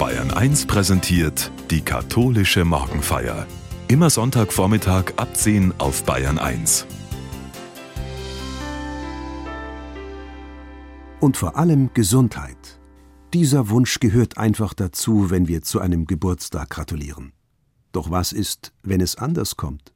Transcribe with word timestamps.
Bayern 0.00 0.30
1 0.30 0.64
präsentiert 0.64 1.52
die 1.70 1.82
katholische 1.82 2.64
Morgenfeier. 2.64 3.46
Immer 3.86 4.08
Sonntagvormittag 4.08 5.12
ab 5.16 5.36
10 5.36 5.74
auf 5.76 6.04
Bayern 6.04 6.38
1. 6.38 6.86
Und 11.20 11.36
vor 11.36 11.58
allem 11.58 11.90
Gesundheit. 11.92 12.80
Dieser 13.34 13.68
Wunsch 13.68 14.00
gehört 14.00 14.38
einfach 14.38 14.72
dazu, 14.72 15.28
wenn 15.28 15.48
wir 15.48 15.60
zu 15.60 15.80
einem 15.80 16.06
Geburtstag 16.06 16.70
gratulieren. 16.70 17.34
Doch 17.92 18.10
was 18.10 18.32
ist, 18.32 18.72
wenn 18.82 19.02
es 19.02 19.16
anders 19.16 19.58
kommt? 19.58 19.92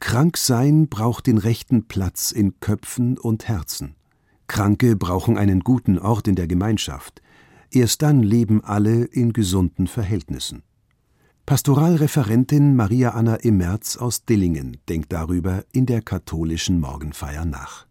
Krank 0.00 0.38
sein 0.38 0.88
braucht 0.88 1.26
den 1.26 1.36
rechten 1.36 1.88
Platz 1.88 2.32
in 2.32 2.58
Köpfen 2.60 3.18
und 3.18 3.48
Herzen. 3.48 3.96
Kranke 4.46 4.96
brauchen 4.96 5.36
einen 5.36 5.60
guten 5.60 5.98
Ort 5.98 6.26
in 6.26 6.36
der 6.36 6.46
Gemeinschaft. 6.46 7.20
Erst 7.70 8.02
dann 8.02 8.22
leben 8.22 8.64
alle 8.64 9.04
in 9.04 9.32
gesunden 9.32 9.86
Verhältnissen. 9.86 10.62
Pastoralreferentin 11.44 12.76
Maria 12.76 13.10
Anna 13.10 13.36
Immerz 13.36 13.96
aus 13.96 14.24
Dillingen 14.24 14.78
denkt 14.88 15.12
darüber 15.12 15.64
in 15.72 15.86
der 15.86 16.02
katholischen 16.02 16.78
Morgenfeier 16.78 17.44
nach. 17.44 17.86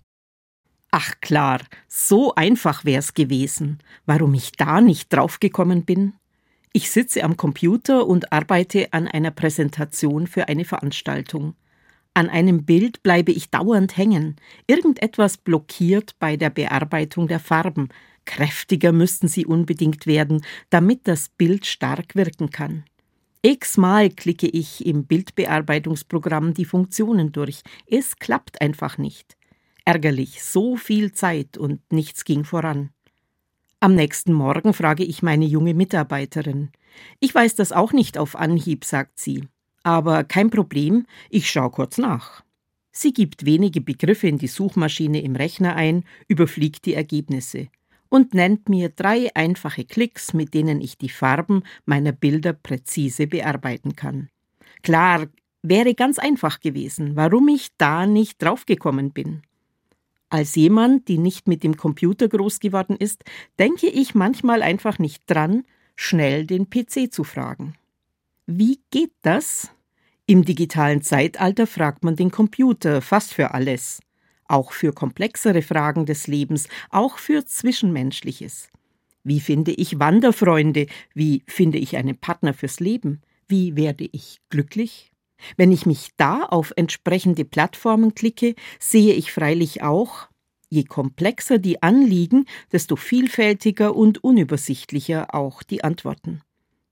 Ach 0.92 1.14
klar, 1.22 1.62
so 1.88 2.34
einfach 2.36 2.86
wär's 2.86 3.14
gewesen. 3.14 3.80
Warum 4.06 4.34
ich 4.34 4.52
da 4.54 4.80
nicht 4.80 5.12
draufgekommen 5.12 5.86
bin? 5.86 6.14
Ich 6.72 6.92
sitze 6.92 7.24
am 7.24 7.38
Computer 7.38 8.06
und 8.08 8.32
arbeite 8.32 8.94
an 8.94 9.08
einer 9.08 9.32
Präsentation 9.32 10.28
für 10.28 10.48
eine 10.48 10.66
Veranstaltung. 10.66 11.56
An 12.14 12.30
einem 12.30 12.66
Bild 12.66 13.04
bleibe 13.04 13.32
ich 13.32 13.50
dauernd 13.50 13.98
hängen. 13.98 14.38
Irgendetwas 14.66 15.38
blockiert 15.38 16.16
bei 16.20 16.38
der 16.38 16.50
Bearbeitung 16.50 17.28
der 17.28 17.40
Farben. 17.40 17.90
Kräftiger 18.28 18.92
müssten 18.92 19.28
sie 19.28 19.48
unbedingt 19.48 20.06
werden, 20.06 20.46
damit 20.70 21.08
das 21.08 21.30
Bild 21.30 21.66
stark 21.66 22.16
wirken 22.16 22.52
kann. 22.52 22.84
X-mal 23.42 24.10
klicke 24.10 24.48
ich 24.48 24.86
im 24.86 25.06
Bildbearbeitungsprogramm 25.06 26.54
die 26.54 26.66
Funktionen 26.66 27.32
durch. 27.32 27.62
Es 27.88 28.18
klappt 28.18 28.62
einfach 28.62 29.00
nicht. 29.00 29.38
Ärgerlich, 29.86 30.44
so 30.44 30.76
viel 30.76 31.14
Zeit 31.14 31.58
und 31.58 31.80
nichts 31.92 32.26
ging 32.26 32.44
voran. 32.44 32.90
Am 33.80 33.96
nächsten 33.96 34.34
Morgen 34.34 34.74
frage 34.74 35.06
ich 35.06 35.24
meine 35.24 35.46
junge 35.46 35.74
Mitarbeiterin. 35.74 36.70
Ich 37.20 37.34
weiß 37.34 37.56
das 37.56 37.72
auch 37.72 37.94
nicht 37.94 38.18
auf 38.18 38.36
Anhieb, 38.36 38.84
sagt 38.84 39.20
sie. 39.20 39.48
Aber 39.84 40.26
kein 40.26 40.50
Problem, 40.50 41.06
ich 41.30 41.50
schaue 41.50 41.72
kurz 41.72 41.98
nach. 41.98 42.44
Sie 42.92 43.14
gibt 43.14 43.46
wenige 43.46 43.80
Begriffe 43.80 44.28
in 44.28 44.38
die 44.38 44.48
Suchmaschine 44.48 45.22
im 45.22 45.36
Rechner 45.36 45.76
ein, 45.76 46.04
überfliegt 46.28 46.86
die 46.86 46.96
Ergebnisse 46.96 47.70
und 48.10 48.34
nennt 48.34 48.70
mir 48.70 48.90
drei 48.90 49.30
einfache 49.36 49.86
Klicks, 49.86 50.34
mit 50.34 50.54
denen 50.54 50.82
ich 50.82 50.98
die 50.98 51.10
Farben 51.10 51.64
meiner 51.86 52.12
Bilder 52.12 52.54
präzise 52.54 53.28
bearbeiten 53.28 53.96
kann. 53.96 54.30
Klar, 54.84 55.28
wäre 55.64 55.94
ganz 55.94 56.20
einfach 56.20 56.60
gewesen, 56.60 57.16
warum 57.16 57.48
ich 57.48 57.70
da 57.78 58.06
nicht 58.06 58.42
draufgekommen 58.42 59.12
bin. 59.12 59.42
Als 60.30 60.56
jemand, 60.56 61.08
die 61.08 61.18
nicht 61.18 61.48
mit 61.48 61.64
dem 61.64 61.78
Computer 61.78 62.28
groß 62.28 62.60
geworden 62.60 62.98
ist, 62.98 63.24
denke 63.60 63.88
ich 63.88 64.14
manchmal 64.14 64.62
einfach 64.62 65.00
nicht 65.00 65.24
dran, 65.28 65.64
schnell 65.96 66.46
den 66.46 66.70
PC 66.70 67.12
zu 67.12 67.24
fragen. 67.24 67.76
Wie 68.46 68.80
geht 68.92 69.14
das? 69.22 69.72
Im 70.26 70.44
digitalen 70.44 71.02
Zeitalter 71.02 71.66
fragt 71.68 72.04
man 72.04 72.18
den 72.18 72.32
Computer 72.32 73.02
fast 73.02 73.34
für 73.34 73.54
alles 73.54 74.02
auch 74.48 74.72
für 74.72 74.94
komplexere 74.94 75.62
Fragen 75.62 76.06
des 76.06 76.28
Lebens, 76.28 76.68
auch 76.90 77.18
für 77.18 77.46
Zwischenmenschliches. 77.46 78.70
Wie 79.24 79.40
finde 79.40 79.72
ich 79.72 80.00
Wanderfreunde? 80.00 80.88
Wie 81.14 81.44
finde 81.48 81.78
ich 81.78 81.98
einen 81.98 82.18
Partner 82.18 82.54
fürs 82.54 82.80
Leben? 82.80 83.22
Wie 83.48 83.76
werde 83.76 84.08
ich 84.12 84.40
glücklich? 84.50 85.12
Wenn 85.56 85.72
ich 85.72 85.86
mich 85.86 86.10
da 86.18 86.44
auf 86.44 86.74
entsprechende 86.76 87.46
Plattformen 87.46 88.16
klicke, 88.16 88.56
sehe 88.80 89.14
ich 89.14 89.32
freilich 89.32 89.84
auch, 89.84 90.30
je 90.70 90.84
komplexer 90.84 91.60
die 91.60 91.84
Anliegen, 91.84 92.46
desto 92.72 92.96
vielfältiger 92.96 93.96
und 93.96 94.24
unübersichtlicher 94.24 95.34
auch 95.36 95.64
die 95.64 95.84
Antworten. 95.84 96.42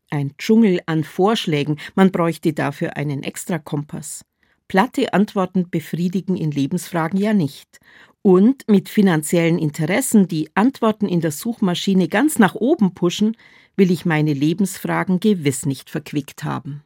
Ein 0.10 0.36
Dschungel 0.38 0.82
an 0.86 1.04
Vorschlägen, 1.04 1.78
man 1.96 2.12
bräuchte 2.12 2.54
dafür 2.54 2.96
einen 2.96 3.24
Extrakompass. 3.24 4.24
Platte 4.68 5.14
Antworten 5.14 5.70
befriedigen 5.70 6.36
in 6.36 6.52
Lebensfragen 6.52 7.20
ja 7.20 7.34
nicht. 7.34 7.80
Und 8.22 8.68
mit 8.68 8.90
finanziellen 8.90 9.60
Interessen, 9.60 10.28
die 10.28 10.50
Antworten 10.56 11.08
in 11.08 11.22
der 11.22 11.32
Suchmaschine 11.32 12.08
ganz 12.08 12.40
nach 12.40 12.56
oben 12.56 12.96
pushen, 12.96 13.38
will 13.76 13.92
ich 13.92 14.06
meine 14.06 14.34
Lebensfragen 14.34 15.20
gewiss 15.20 15.68
nicht 15.68 15.92
verquickt 15.92 16.44
haben. 16.44 16.84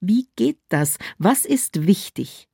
Wie 0.00 0.28
geht 0.36 0.60
das? 0.70 0.96
Was 1.18 1.44
ist 1.44 1.86
wichtig? 1.86 2.48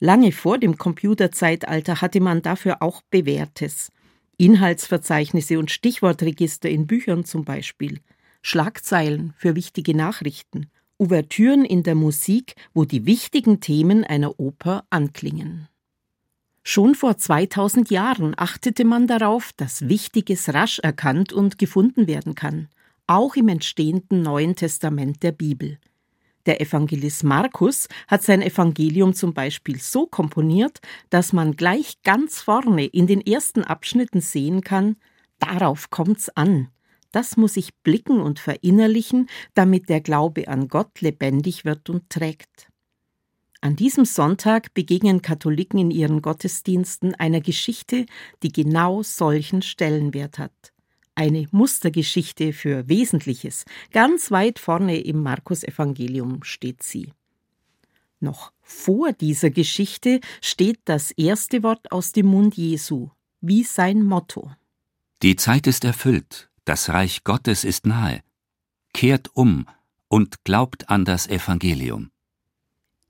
Lange 0.00 0.32
vor 0.32 0.58
dem 0.58 0.76
Computerzeitalter 0.76 2.00
hatte 2.00 2.20
man 2.20 2.42
dafür 2.42 2.82
auch 2.82 3.02
Bewährtes. 3.02 3.92
Inhaltsverzeichnisse 4.36 5.60
und 5.60 5.70
Stichwortregister 5.70 6.68
in 6.68 6.88
Büchern 6.88 7.24
zum 7.24 7.44
Beispiel, 7.44 8.00
Schlagzeilen 8.40 9.34
für 9.36 9.54
wichtige 9.54 9.96
Nachrichten 9.96 10.68
Ouvertüren 11.02 11.64
in 11.64 11.82
der 11.82 11.96
Musik, 11.96 12.54
wo 12.74 12.84
die 12.84 13.06
wichtigen 13.06 13.58
Themen 13.58 14.04
einer 14.04 14.38
Oper 14.38 14.84
anklingen. 14.88 15.66
Schon 16.62 16.94
vor 16.94 17.16
2000 17.16 17.90
Jahren 17.90 18.34
achtete 18.36 18.84
man 18.84 19.08
darauf, 19.08 19.52
dass 19.56 19.88
Wichtiges 19.88 20.54
rasch 20.54 20.78
erkannt 20.78 21.32
und 21.32 21.58
gefunden 21.58 22.06
werden 22.06 22.36
kann, 22.36 22.68
auch 23.08 23.34
im 23.34 23.48
entstehenden 23.48 24.22
Neuen 24.22 24.54
Testament 24.54 25.24
der 25.24 25.32
Bibel. 25.32 25.80
Der 26.46 26.60
Evangelist 26.60 27.24
Markus 27.24 27.88
hat 28.06 28.22
sein 28.22 28.40
Evangelium 28.40 29.12
zum 29.12 29.34
Beispiel 29.34 29.80
so 29.80 30.06
komponiert, 30.06 30.78
dass 31.10 31.32
man 31.32 31.56
gleich 31.56 32.00
ganz 32.04 32.40
vorne 32.42 32.86
in 32.86 33.08
den 33.08 33.20
ersten 33.20 33.64
Abschnitten 33.64 34.20
sehen 34.20 34.60
kann, 34.60 34.94
darauf 35.40 35.90
kommt's 35.90 36.28
an. 36.28 36.68
Das 37.12 37.36
muss 37.36 37.56
ich 37.56 37.74
blicken 37.82 38.20
und 38.20 38.38
verinnerlichen, 38.38 39.28
damit 39.54 39.88
der 39.88 40.00
Glaube 40.00 40.48
an 40.48 40.68
Gott 40.68 41.00
lebendig 41.00 41.64
wird 41.64 41.88
und 41.88 42.10
trägt. 42.10 42.68
An 43.60 43.76
diesem 43.76 44.04
Sonntag 44.04 44.74
begegnen 44.74 45.22
Katholiken 45.22 45.78
in 45.78 45.90
ihren 45.92 46.20
Gottesdiensten 46.20 47.14
einer 47.14 47.40
Geschichte, 47.40 48.06
die 48.42 48.50
genau 48.50 49.04
solchen 49.04 49.62
Stellenwert 49.62 50.38
hat. 50.38 50.72
Eine 51.14 51.46
Mustergeschichte 51.52 52.54
für 52.54 52.88
Wesentliches. 52.88 53.64
Ganz 53.92 54.32
weit 54.32 54.58
vorne 54.58 54.98
im 55.00 55.22
Markus-Evangelium 55.22 56.42
steht 56.42 56.82
sie. 56.82 57.12
Noch 58.18 58.52
vor 58.62 59.12
dieser 59.12 59.50
Geschichte 59.50 60.20
steht 60.40 60.80
das 60.84 61.10
erste 61.12 61.62
Wort 61.62 61.92
aus 61.92 62.12
dem 62.12 62.26
Mund 62.26 62.56
Jesu, 62.56 63.10
wie 63.40 63.62
sein 63.62 64.02
Motto. 64.02 64.50
Die 65.22 65.36
Zeit 65.36 65.66
ist 65.66 65.84
erfüllt, 65.84 66.50
das 66.64 66.88
Reich 66.90 67.24
Gottes 67.24 67.64
ist 67.64 67.86
nahe. 67.86 68.20
Kehrt 68.94 69.30
um 69.34 69.66
und 70.08 70.44
glaubt 70.44 70.90
an 70.90 71.04
das 71.04 71.26
Evangelium. 71.26 72.10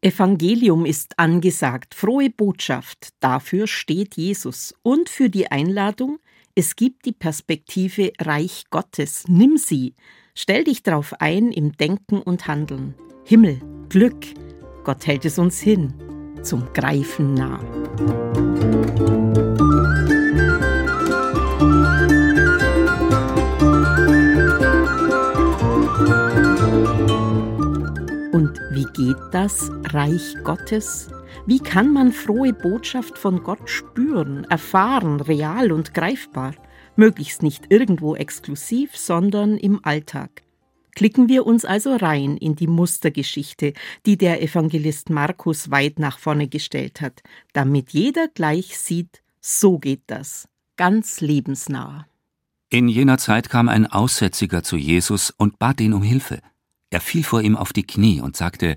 Evangelium 0.00 0.84
ist 0.84 1.18
angesagt, 1.18 1.94
frohe 1.94 2.28
Botschaft, 2.28 3.10
dafür 3.20 3.68
steht 3.68 4.16
Jesus. 4.16 4.74
Und 4.82 5.08
für 5.08 5.30
die 5.30 5.50
Einladung, 5.50 6.18
es 6.54 6.74
gibt 6.74 7.06
die 7.06 7.12
Perspektive 7.12 8.12
Reich 8.20 8.64
Gottes, 8.70 9.24
nimm 9.28 9.56
sie, 9.56 9.94
stell 10.34 10.64
dich 10.64 10.82
darauf 10.82 11.20
ein 11.20 11.52
im 11.52 11.72
Denken 11.72 12.20
und 12.20 12.48
Handeln. 12.48 12.94
Himmel, 13.24 13.60
Glück, 13.88 14.26
Gott 14.82 15.06
hält 15.06 15.24
es 15.24 15.38
uns 15.38 15.60
hin, 15.60 15.94
zum 16.42 16.72
Greifen 16.72 17.34
nah. 17.34 17.60
Und 28.32 28.58
wie 28.70 28.86
geht 28.94 29.18
das 29.30 29.70
Reich 29.90 30.36
Gottes? 30.42 31.10
Wie 31.44 31.58
kann 31.58 31.92
man 31.92 32.12
frohe 32.12 32.54
Botschaft 32.54 33.18
von 33.18 33.42
Gott 33.42 33.68
spüren, 33.68 34.44
erfahren, 34.44 35.20
real 35.20 35.70
und 35.70 35.92
greifbar? 35.92 36.54
Möglichst 36.96 37.42
nicht 37.42 37.66
irgendwo 37.68 38.16
exklusiv, 38.16 38.96
sondern 38.96 39.58
im 39.58 39.84
Alltag. 39.84 40.42
Klicken 40.94 41.28
wir 41.28 41.44
uns 41.44 41.66
also 41.66 41.94
rein 41.94 42.38
in 42.38 42.56
die 42.56 42.68
Mustergeschichte, 42.68 43.74
die 44.06 44.16
der 44.16 44.42
Evangelist 44.42 45.10
Markus 45.10 45.70
weit 45.70 45.98
nach 45.98 46.18
vorne 46.18 46.48
gestellt 46.48 47.02
hat, 47.02 47.22
damit 47.52 47.90
jeder 47.90 48.28
gleich 48.28 48.78
sieht, 48.78 49.22
so 49.42 49.78
geht 49.78 50.04
das, 50.06 50.48
ganz 50.76 51.20
lebensnah. 51.20 52.06
In 52.70 52.88
jener 52.88 53.18
Zeit 53.18 53.50
kam 53.50 53.68
ein 53.68 53.86
Aussätziger 53.86 54.62
zu 54.62 54.78
Jesus 54.78 55.28
und 55.30 55.58
bat 55.58 55.82
ihn 55.82 55.92
um 55.92 56.02
Hilfe. 56.02 56.40
Er 56.92 57.00
fiel 57.00 57.24
vor 57.24 57.40
ihm 57.40 57.56
auf 57.56 57.72
die 57.72 57.86
Knie 57.86 58.20
und 58.20 58.36
sagte, 58.36 58.76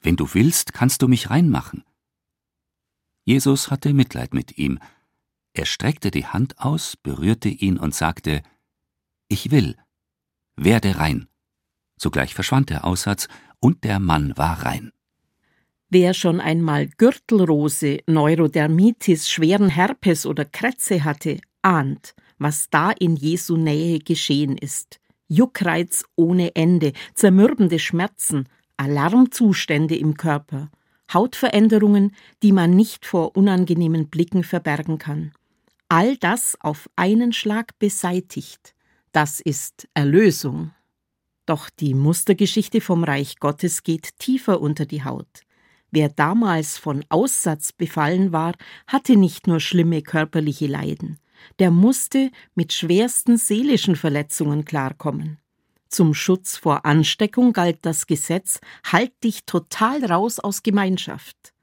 Wenn 0.00 0.16
du 0.16 0.32
willst, 0.32 0.72
kannst 0.72 1.02
du 1.02 1.08
mich 1.08 1.28
reinmachen. 1.28 1.84
Jesus 3.22 3.70
hatte 3.70 3.92
Mitleid 3.92 4.32
mit 4.32 4.56
ihm. 4.56 4.78
Er 5.52 5.66
streckte 5.66 6.10
die 6.10 6.24
Hand 6.24 6.58
aus, 6.58 6.96
berührte 6.96 7.50
ihn 7.50 7.76
und 7.76 7.94
sagte, 7.94 8.42
Ich 9.28 9.50
will, 9.50 9.76
werde 10.56 10.96
rein. 10.96 11.28
Sogleich 11.98 12.32
verschwand 12.32 12.70
der 12.70 12.86
Aussatz 12.86 13.28
und 13.60 13.84
der 13.84 14.00
Mann 14.00 14.34
war 14.38 14.64
rein. 14.64 14.90
Wer 15.90 16.14
schon 16.14 16.40
einmal 16.40 16.88
Gürtelrose, 16.88 17.98
Neurodermitis, 18.06 19.28
schweren 19.28 19.68
Herpes 19.68 20.24
oder 20.24 20.46
Krätze 20.46 21.04
hatte, 21.04 21.42
ahnt, 21.60 22.14
was 22.38 22.70
da 22.70 22.90
in 22.90 23.16
Jesu 23.16 23.58
Nähe 23.58 23.98
geschehen 23.98 24.56
ist. 24.56 24.98
Juckreiz 25.28 26.04
ohne 26.16 26.56
Ende, 26.56 26.92
zermürbende 27.14 27.78
Schmerzen, 27.78 28.48
Alarmzustände 28.76 29.96
im 29.96 30.16
Körper, 30.16 30.70
Hautveränderungen, 31.12 32.14
die 32.42 32.52
man 32.52 32.70
nicht 32.70 33.06
vor 33.06 33.36
unangenehmen 33.36 34.08
Blicken 34.08 34.42
verbergen 34.42 34.98
kann. 34.98 35.32
All 35.88 36.16
das 36.16 36.56
auf 36.60 36.88
einen 36.96 37.32
Schlag 37.32 37.78
beseitigt. 37.78 38.74
Das 39.12 39.40
ist 39.40 39.88
Erlösung. 39.94 40.72
Doch 41.46 41.70
die 41.70 41.94
Mustergeschichte 41.94 42.82
vom 42.82 43.04
Reich 43.04 43.38
Gottes 43.38 43.82
geht 43.82 44.18
tiefer 44.18 44.60
unter 44.60 44.84
die 44.84 45.02
Haut. 45.04 45.44
Wer 45.90 46.10
damals 46.10 46.76
von 46.76 47.04
Aussatz 47.08 47.72
befallen 47.72 48.32
war, 48.32 48.52
hatte 48.86 49.16
nicht 49.16 49.46
nur 49.46 49.60
schlimme 49.60 50.02
körperliche 50.02 50.66
Leiden, 50.66 51.18
der 51.58 51.70
musste 51.70 52.30
mit 52.54 52.72
schwersten 52.72 53.36
seelischen 53.36 53.96
Verletzungen 53.96 54.64
klarkommen. 54.64 55.38
Zum 55.88 56.14
Schutz 56.14 56.56
vor 56.56 56.84
Ansteckung 56.84 57.52
galt 57.52 57.78
das 57.82 58.06
Gesetz 58.06 58.60
Halt 58.84 59.12
dich 59.24 59.44
total 59.44 60.04
raus 60.04 60.38
aus 60.38 60.62
Gemeinschaft. 60.62 61.54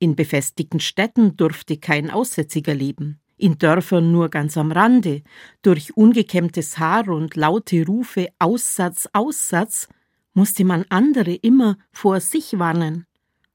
In 0.00 0.16
befestigten 0.16 0.80
Städten 0.80 1.36
durfte 1.36 1.76
kein 1.76 2.10
Aussätziger 2.10 2.74
leben 2.74 3.20
in 3.38 3.56
Dörfern 3.56 4.12
nur 4.12 4.28
ganz 4.28 4.56
am 4.56 4.72
Rande, 4.72 5.22
durch 5.62 5.96
ungekämmtes 5.96 6.78
Haar 6.78 7.08
und 7.08 7.36
laute 7.36 7.86
Rufe 7.86 8.28
Aussatz, 8.38 9.08
Aussatz, 9.12 9.88
musste 10.34 10.64
man 10.64 10.84
andere 10.88 11.34
immer 11.34 11.78
vor 11.92 12.20
sich 12.20 12.58
warnen. 12.58 13.06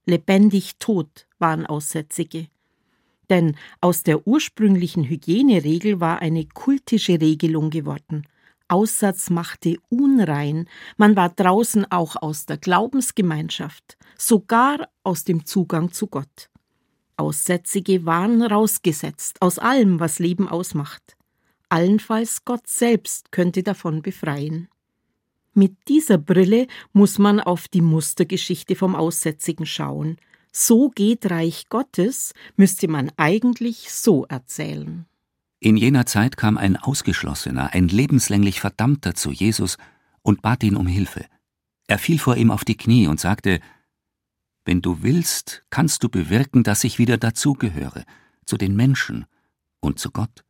Lebendig 0.05 0.77
tot 0.79 1.27
waren 1.37 1.65
Aussätzige. 1.65 2.47
Denn 3.33 3.55
aus 3.81 4.03
der 4.03 4.27
ursprünglichen 4.27 5.05
Hygieneregel 5.05 5.99
war 5.99 6.19
eine 6.19 6.45
kultische 6.45 7.19
Regelung 7.19 7.71
geworden. 7.71 8.27
Aussatz 8.67 9.31
machte 9.31 9.77
unrein, 9.89 10.69
man 10.97 11.15
war 11.15 11.29
draußen 11.29 11.91
auch 11.91 12.15
aus 12.15 12.45
der 12.45 12.59
Glaubensgemeinschaft, 12.59 13.97
sogar 14.19 14.87
aus 15.03 15.23
dem 15.23 15.47
Zugang 15.47 15.91
zu 15.91 16.05
Gott. 16.05 16.51
Aussätzige 17.17 18.05
waren 18.05 18.43
rausgesetzt 18.43 19.41
aus 19.41 19.57
allem, 19.57 19.99
was 19.99 20.19
Leben 20.19 20.47
ausmacht. 20.47 21.17
Allenfalls 21.69 22.45
Gott 22.45 22.67
selbst 22.67 23.31
könnte 23.31 23.63
davon 23.63 24.03
befreien. 24.03 24.69
Mit 25.55 25.75
dieser 25.87 26.19
Brille 26.19 26.67
muss 26.91 27.17
man 27.17 27.39
auf 27.39 27.67
die 27.67 27.81
Mustergeschichte 27.81 28.75
vom 28.75 28.95
Aussätzigen 28.95 29.65
schauen. 29.65 30.17
So 30.55 30.89
geht 30.89 31.31
Reich 31.31 31.67
Gottes, 31.69 32.33
müsste 32.55 32.87
man 32.87 33.11
eigentlich 33.17 33.91
so 33.91 34.25
erzählen. 34.25 35.07
In 35.59 35.77
jener 35.77 36.05
Zeit 36.05 36.37
kam 36.37 36.57
ein 36.57 36.77
Ausgeschlossener, 36.77 37.73
ein 37.73 37.87
lebenslänglich 37.87 38.59
Verdammter 38.59 39.15
zu 39.15 39.31
Jesus 39.31 39.77
und 40.21 40.43
bat 40.43 40.63
ihn 40.63 40.75
um 40.75 40.85
Hilfe. 40.85 41.25
Er 41.87 41.97
fiel 41.97 42.19
vor 42.19 42.37
ihm 42.37 42.51
auf 42.51 42.65
die 42.65 42.77
Knie 42.77 43.07
und 43.07 43.19
sagte, 43.19 43.61
wenn 44.63 44.81
du 44.81 45.01
willst, 45.01 45.63
kannst 45.71 46.03
du 46.03 46.09
bewirken, 46.09 46.63
dass 46.63 46.83
ich 46.83 46.99
wieder 46.99 47.17
dazugehöre, 47.17 48.05
zu 48.45 48.55
den 48.57 48.75
Menschen 48.75 49.25
und 49.79 49.99
zu 49.99 50.11
Gott. 50.11 50.45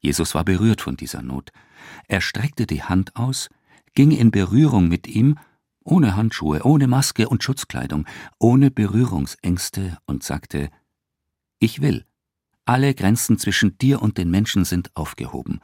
Jesus 0.00 0.34
war 0.34 0.44
berührt 0.44 0.80
von 0.80 0.96
dieser 0.96 1.22
Not. 1.22 1.52
Er 2.08 2.20
streckte 2.20 2.66
die 2.66 2.82
Hand 2.82 3.16
aus, 3.16 3.48
ging 3.94 4.10
in 4.10 4.30
Berührung 4.30 4.88
mit 4.88 5.06
ihm, 5.06 5.38
ohne 5.88 6.16
Handschuhe, 6.16 6.62
ohne 6.64 6.86
Maske 6.86 7.28
und 7.28 7.42
Schutzkleidung, 7.42 8.06
ohne 8.38 8.70
Berührungsängste 8.70 9.98
und 10.06 10.22
sagte, 10.22 10.70
Ich 11.58 11.80
will, 11.80 12.04
alle 12.64 12.94
Grenzen 12.94 13.38
zwischen 13.38 13.78
dir 13.78 14.02
und 14.02 14.18
den 14.18 14.30
Menschen 14.30 14.64
sind 14.64 14.94
aufgehoben. 14.94 15.60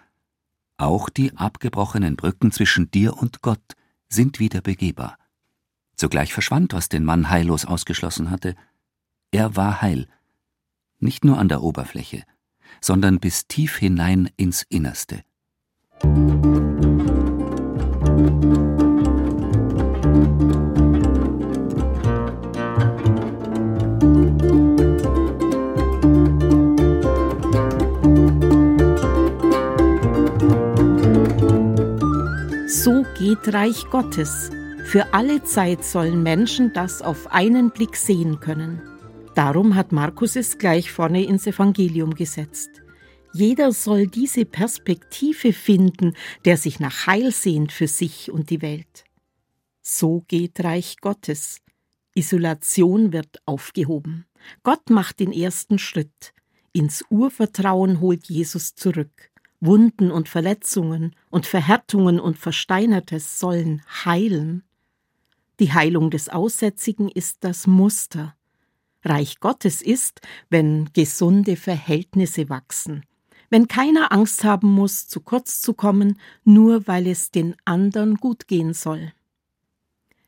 Auch 0.79 1.09
die 1.11 1.37
abgebrochenen 1.37 2.17
Brücken 2.17 2.51
zwischen 2.51 2.91
dir 2.91 3.17
und 3.17 3.43
Gott 3.43 3.75
sind 4.09 4.41
wieder 4.41 4.61
begehbar. 4.61 5.19
Sogleich 5.97 6.33
verschwand, 6.33 6.73
was 6.73 6.89
den 6.89 7.05
Mann 7.05 7.31
heillos 7.31 7.65
ausgeschlossen 7.65 8.31
hatte. 8.31 8.57
Er 9.31 9.57
war 9.57 9.83
heil, 9.83 10.09
nicht 10.99 11.25
nur 11.25 11.39
an 11.39 11.49
der 11.49 11.63
Oberfläche, 11.63 12.25
sondern 12.81 13.21
bis 13.21 13.47
tief 13.47 13.77
hinein 13.77 14.31
ins 14.37 14.63
Innerste. 14.63 15.23
So 32.67 33.05
geht 33.19 33.55
Reich 33.55 33.85
Gottes 33.91 34.51
für 34.95 35.13
alle 35.13 35.43
Zeit 35.43 35.85
sollen 35.85 36.23
Menschen 36.23 36.73
das 36.73 37.03
auf 37.03 37.33
einen 37.33 37.71
Blick 37.71 37.97
sehen 37.97 38.39
können. 38.39 38.81
Darum 39.35 39.75
hat 39.75 39.91
Markus 39.91 40.37
es 40.37 40.59
gleich 40.59 40.93
vorne 40.93 41.25
ins 41.25 41.49
Evangelium 41.49 42.15
gesetzt. 42.15 42.71
Jeder 43.33 43.73
soll 43.73 44.07
diese 44.07 44.45
Perspektive 44.45 45.53
finden, 45.53 46.15
der 46.45 46.57
sich 46.57 46.79
nach 46.79 47.09
Heil 47.09 47.33
sehnt 47.33 47.73
für 47.73 47.89
sich 47.89 48.31
und 48.31 48.51
die 48.51 48.63
Welt. 48.63 49.04
So 49.87 50.25
geht 50.29 50.65
Reich 50.65 50.97
Gottes. 51.03 51.61
Isolation 52.15 53.13
wird 53.13 53.43
aufgehoben. 53.45 54.25
Gott 54.63 54.89
macht 54.89 55.21
den 55.21 55.31
ersten 55.31 55.79
Schritt. 55.79 56.33
Ins 56.73 57.05
Urvertrauen 57.11 58.01
holt 58.01 58.27
Jesus 58.27 58.75
zurück. 58.75 59.31
Wunden 59.61 60.11
und 60.11 60.31
Verletzungen 60.31 61.15
und 61.29 61.45
Verhärtungen 61.45 62.19
und 62.19 62.39
Versteinertes 62.39 63.39
sollen 63.39 63.83
heilen. 64.07 64.65
Die 65.61 65.73
Heilung 65.73 66.11
des 66.11 66.31
Aussätzigen 66.31 67.11
ist 67.11 67.45
das 67.45 67.67
Muster. 67.67 68.35
Reich 69.05 69.39
Gottes 69.39 69.83
ist, 69.83 70.23
wenn 70.49 70.91
gesunde 70.95 71.57
Verhältnisse 71.57 72.49
wachsen, 72.49 73.05
wenn 73.51 73.69
keiner 73.69 74.13
Angst 74.13 74.45
haben 74.45 74.71
muss, 74.71 75.09
zu 75.09 75.21
kurz 75.21 75.61
zu 75.61 75.75
kommen, 75.75 76.19
nur 76.43 76.87
weil 76.87 77.07
es 77.07 77.31
den 77.31 77.55
anderen 77.67 78.17
gut 78.17 78.49
gehen 78.49 78.73
soll. 78.73 79.13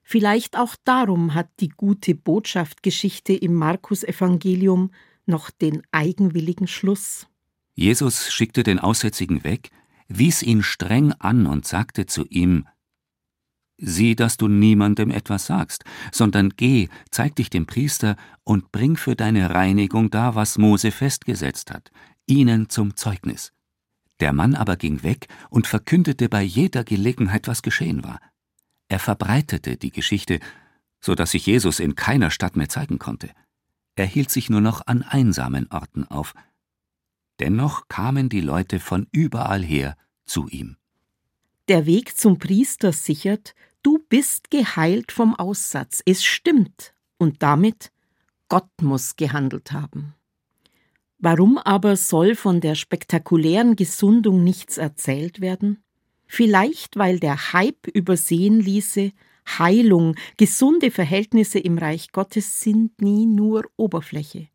Vielleicht 0.09 0.57
auch 0.57 0.77
darum 0.85 1.35
hat 1.35 1.49
die 1.59 1.69
gute 1.69 2.15
Botschaftgeschichte 2.15 3.33
im 3.33 3.55
Markus 3.55 4.05
Evangelium 4.05 4.93
noch 5.27 5.51
den 5.51 5.83
eigenwilligen 5.91 6.69
Schluss. 6.69 7.27
Jesus 7.75 8.33
schickte 8.33 8.63
den 8.63 8.79
Aussätzigen 8.79 9.43
weg, 9.43 9.73
wies 10.07 10.45
ihn 10.45 10.63
streng 10.63 11.11
an 11.15 11.47
und 11.47 11.67
sagte 11.67 12.07
zu 12.07 12.25
ihm 12.27 12.69
Sieh, 13.79 14.15
dass 14.15 14.37
du 14.37 14.47
niemandem 14.47 15.11
etwas 15.11 15.47
sagst, 15.47 15.83
sondern 16.13 16.51
geh, 16.51 16.87
zeig 17.11 17.35
dich 17.35 17.51
dem 17.51 17.67
Priester 17.67 18.15
und 18.45 18.71
bring 18.71 18.97
für 18.97 19.17
deine 19.17 19.51
Reinigung 19.57 20.11
da, 20.11 20.37
was 20.37 20.57
Mose 20.57 20.93
festgesetzt 20.93 21.73
hat, 21.73 21.91
ihnen 22.27 22.69
zum 22.69 22.95
Zeugnis. 22.95 23.53
Der 24.21 24.33
Mann 24.33 24.55
aber 24.55 24.77
ging 24.77 25.03
weg 25.03 25.27
und 25.51 25.67
verkündete 25.67 26.29
bei 26.29 26.43
jeder 26.43 26.85
Gelegenheit, 26.85 27.49
was 27.49 27.63
geschehen 27.63 28.05
war. 28.05 28.21
Er 28.89 28.99
verbreitete 28.99 29.77
die 29.77 29.91
Geschichte, 29.91 30.41
so 31.01 31.15
dass 31.15 31.33
sich 31.33 31.47
Jesus 31.47 31.81
in 31.81 31.95
keiner 31.95 32.31
Stadt 32.31 32.57
mehr 32.57 32.69
zeigen 32.69 32.99
konnte. 32.99 33.31
Er 33.97 34.07
hielt 34.07 34.31
sich 34.31 34.51
nur 34.51 34.61
noch 34.61 34.87
an 34.87 35.03
einsamen 35.03 35.71
Orten 35.71 36.05
auf. 36.05 36.35
Dennoch 37.41 37.89
kamen 37.89 38.29
die 38.29 38.41
Leute 38.41 38.81
von 38.81 39.07
überall 39.13 39.63
her 39.63 39.97
zu 40.25 40.49
ihm. 40.49 40.77
Der 41.69 41.87
Weg 41.87 42.17
zum 42.17 42.39
Priester 42.39 42.93
sichert, 42.93 43.55
du 43.83 43.99
bist 44.09 44.51
geheilt 44.51 45.13
vom 45.13 45.35
Aussatz. 45.35 46.03
Es 46.07 46.25
stimmt. 46.25 46.95
Und 47.19 47.43
damit, 47.43 47.93
Gott 48.49 48.71
muss 48.83 49.17
gehandelt 49.17 49.73
haben. 49.73 50.15
Warum 51.19 51.59
aber 51.59 51.97
soll 51.97 52.37
von 52.37 52.61
der 52.61 52.75
spektakulären 52.75 53.75
Gesundung 53.75 54.45
nichts 54.45 54.77
erzählt 54.77 55.41
werden? 55.41 55.83
Vielleicht, 56.27 56.97
weil 56.97 57.21
der 57.21 57.53
Hype 57.53 57.87
übersehen 57.89 58.61
ließe, 58.61 59.13
Heilung, 59.47 60.17
gesunde 60.37 60.91
Verhältnisse 60.91 61.59
im 61.59 61.79
Reich 61.79 62.11
Gottes 62.13 62.61
sind 62.61 63.01
nie 63.01 63.27
nur 63.27 63.65
Oberfläche. 63.77 64.49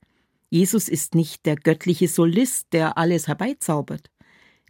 Jesus 0.50 0.90
ist 0.90 1.16
nicht 1.16 1.46
der 1.46 1.56
göttliche 1.56 2.10
Solist, 2.10 2.74
der 2.74 2.98
alles 2.98 3.28
herbeizaubert. 3.28 4.12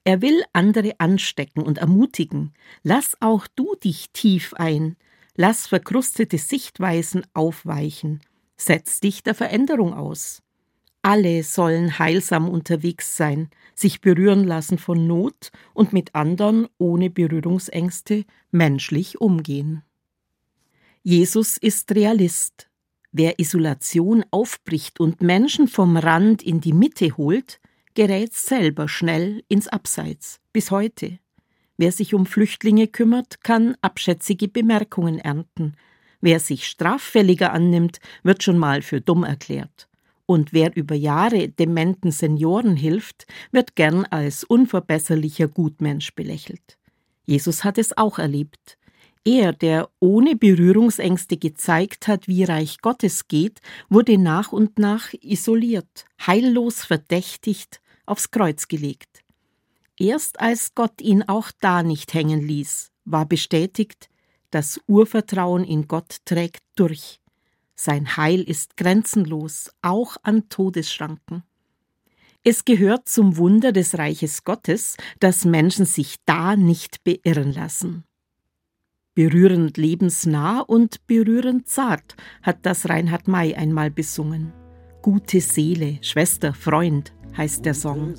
Er 0.04 0.22
will 0.22 0.44
andere 0.54 0.94
anstecken 1.00 1.64
und 1.64 1.80
ermutigen. 1.80 2.54
Lass 2.84 3.18
auch 3.20 3.48
du 3.56 3.76
dich 3.84 4.12
tief 4.12 4.54
ein. 4.54 4.96
Lass 5.36 5.68
verkrustete 5.68 6.38
Sichtweisen 6.38 7.26
aufweichen. 7.34 8.22
Setz 8.58 9.00
dich 9.00 9.24
der 9.24 9.34
Veränderung 9.34 9.94
aus. 9.94 10.44
Alle 11.04 11.44
sollen 11.44 11.98
heilsam 11.98 12.48
unterwegs 12.48 13.18
sein, 13.18 13.50
sich 13.74 14.02
berühren 14.02 14.44
lassen 14.44 14.78
von 14.78 15.08
Not 15.08 15.52
und 15.74 15.94
mit 15.94 16.14
anderen 16.14 16.68
ohne 16.78 17.10
Berührungsängste 17.10 18.26
menschlich 18.52 19.20
umgehen. 19.20 19.82
Jesus 21.02 21.58
ist 21.58 21.92
Realist. 21.94 22.70
Wer 23.12 23.40
Isolation 23.40 24.24
aufbricht 24.30 25.00
und 25.00 25.22
Menschen 25.22 25.68
vom 25.68 25.98
Rand 25.98 26.44
in 26.44 26.62
die 26.62 26.74
Mitte 26.74 27.18
holt, 27.18 27.60
gerät 27.96 28.34
selber 28.34 28.88
schnell 28.88 29.44
ins 29.48 29.68
Abseits, 29.68 30.40
bis 30.54 30.70
heute. 30.70 31.18
Wer 31.78 31.92
sich 31.92 32.14
um 32.14 32.28
Flüchtlinge 32.28 32.88
kümmert, 32.88 33.44
kann 33.44 33.76
abschätzige 33.82 34.48
Bemerkungen 34.48 35.18
ernten. 35.18 35.74
Wer 36.22 36.40
sich 36.40 36.68
straffälliger 36.68 37.52
annimmt, 37.52 38.00
wird 38.22 38.44
schon 38.44 38.60
mal 38.60 38.84
für 38.84 39.02
dumm 39.02 39.24
erklärt. 39.24 39.90
Und 40.32 40.54
wer 40.54 40.78
über 40.78 40.96
Jahre 40.96 41.50
dementen 41.50 42.10
Senioren 42.14 42.78
hilft, 42.78 43.28
wird 43.52 43.76
gern 43.76 44.06
als 44.06 44.46
unverbesserlicher 44.46 45.50
Gutmensch 45.50 46.16
belächelt. 46.16 46.78
Jesus 47.26 47.66
hat 47.66 47.78
es 47.78 47.98
auch 47.98 48.18
erlebt. 48.18 48.78
Er, 49.26 49.52
der 49.52 49.90
ohne 50.00 50.38
Berührungsängste 50.38 51.36
gezeigt 51.36 52.08
hat, 52.08 52.30
wie 52.30 52.46
Reich 52.46 52.78
Gottes 52.80 53.28
geht, 53.28 53.60
wurde 53.90 54.18
nach 54.18 54.54
und 54.54 54.80
nach 54.80 55.14
isoliert, 55.20 56.06
heillos 56.26 56.86
verdächtigt, 56.86 57.82
aufs 58.06 58.32
Kreuz 58.32 58.70
gelegt. 58.70 59.26
Erst 60.00 60.40
als 60.40 60.74
Gott 60.76 61.02
ihn 61.02 61.24
auch 61.24 61.52
da 61.60 61.84
nicht 61.84 62.14
hängen 62.14 62.40
ließ, 62.40 62.94
war 63.04 63.26
bestätigt, 63.26 64.10
das 64.50 64.80
Urvertrauen 64.88 65.66
in 65.66 65.90
Gott 65.90 66.20
trägt 66.24 66.64
durch. 66.76 67.21
Sein 67.84 68.16
Heil 68.16 68.44
ist 68.44 68.78
grenzenlos, 68.78 69.72
auch 69.82 70.18
an 70.22 70.50
Todesschranken. 70.50 71.42
Es 72.44 72.64
gehört 72.64 73.10
zum 73.10 73.38
Wunder 73.38 73.72
des 73.72 73.98
Reiches 73.98 74.44
Gottes, 74.44 74.98
dass 75.20 75.46
Menschen 75.46 75.86
sich 75.88 76.18
da 76.28 76.56
nicht 76.56 77.04
beirren 77.04 77.52
lassen. 77.52 78.04
Berührend 79.16 79.78
lebensnah 79.78 80.60
und 80.60 81.08
berührend 81.08 81.68
zart 81.68 82.16
hat 82.44 82.68
das 82.68 82.88
Reinhard 82.88 83.28
May 83.28 83.56
einmal 83.56 83.90
besungen. 83.90 84.54
Gute 85.02 85.42
Seele, 85.42 85.98
Schwester, 86.04 86.54
Freund 86.54 87.14
heißt 87.36 87.66
der 87.66 87.74
Song. 87.74 88.14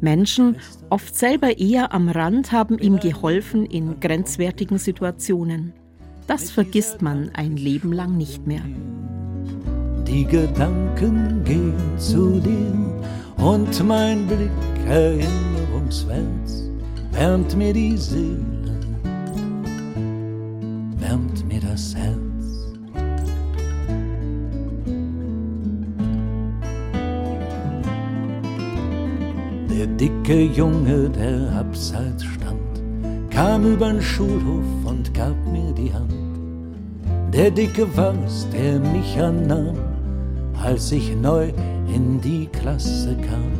Menschen, 0.00 0.56
oft 0.88 1.14
selber 1.14 1.58
eher 1.58 1.92
am 1.92 2.08
Rand, 2.08 2.52
haben 2.52 2.78
ihm 2.78 2.98
geholfen 2.98 3.66
in 3.66 4.00
grenzwertigen 4.00 4.78
Situationen. 4.78 5.74
Das 6.26 6.50
vergisst 6.50 7.02
man 7.02 7.30
ein 7.34 7.56
Leben 7.56 7.92
lang 7.92 8.16
nicht 8.16 8.46
mehr. 8.46 8.62
Die 10.06 10.24
Gedanken 10.24 11.44
gehen 11.44 11.74
zu 11.98 12.40
dir 12.40 13.44
und 13.44 13.86
mein 13.86 14.26
Blick 14.26 14.50
erinnerungswärts 14.86 16.70
wärmt 17.12 17.56
mir 17.56 17.72
die 17.72 17.96
Seele, 17.96 18.78
wärmt 20.98 21.46
mir 21.46 21.60
das 21.60 21.94
Herz. 21.94 22.14
Der 29.70 29.86
dicke 29.86 30.44
Junge, 30.44 31.10
der 31.10 31.52
abseits 31.52 32.24
stand, 32.24 32.43
kam 33.34 33.64
übern 33.64 34.00
Schulhof 34.00 34.64
und 34.84 35.12
gab 35.12 35.34
mir 35.50 35.72
die 35.72 35.92
Hand. 35.92 36.12
Der 37.32 37.50
Dicke 37.50 37.84
war's, 37.96 38.46
der 38.52 38.78
mich 38.78 39.20
annahm, 39.20 39.76
als 40.62 40.92
ich 40.92 41.16
neu 41.16 41.48
in 41.92 42.20
die 42.20 42.46
Klasse 42.46 43.16
kam. 43.28 43.52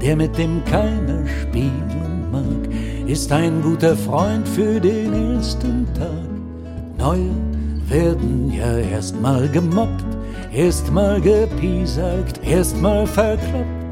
Der 0.00 0.16
mit 0.16 0.36
dem 0.36 0.64
keiner 0.64 1.24
spielen 1.28 2.24
mag, 2.32 2.68
ist 3.06 3.30
ein 3.30 3.62
guter 3.62 3.96
Freund 3.96 4.48
für 4.48 4.80
den 4.80 5.12
ersten 5.12 5.86
Tag. 5.94 6.28
Neue 6.98 7.30
werden 7.88 8.52
ja 8.52 8.78
erstmal 8.78 9.48
gemobbt, 9.48 10.16
erstmal 10.52 11.20
gepiesackt, 11.20 12.44
erstmal 12.44 13.06
verkloppt. 13.06 13.82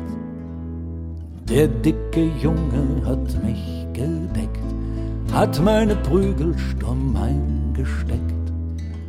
Der 1.49 1.69
dicke 1.69 2.31
Junge 2.43 3.07
hat 3.07 3.45
mich 3.45 3.80
gedeckt, 4.01 4.59
hat 5.33 5.63
meine 5.63 5.97
Prügel 5.97 6.57
stumm 6.59 7.17
eingesteckt 7.17 8.41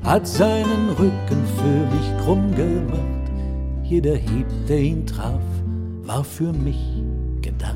hat 0.03 0.27
seinen 0.27 0.89
Rücken 0.89 1.45
für 1.57 1.95
mich 1.95 2.24
krumm 2.24 2.51
gemacht. 2.55 3.00
Jeder 3.83 4.15
Hieb, 4.15 4.48
der 4.67 4.79
ihn 4.79 5.05
traf, 5.05 5.41
war 6.03 6.24
für 6.24 6.51
mich 6.51 7.03
gedacht. 7.41 7.75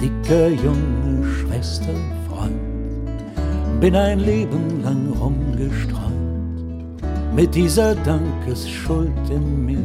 Dicker 0.00 0.48
Junge, 0.48 1.24
Schwester, 1.24 1.94
Freund, 2.28 3.80
bin 3.80 3.94
ein 3.94 4.18
Leben 4.18 4.82
lang 4.82 5.12
rumgestreunt 5.20 6.04
mit 7.34 7.54
dieser 7.54 7.94
Dankesschuld 7.96 9.30
in 9.30 9.66
mir. 9.66 9.78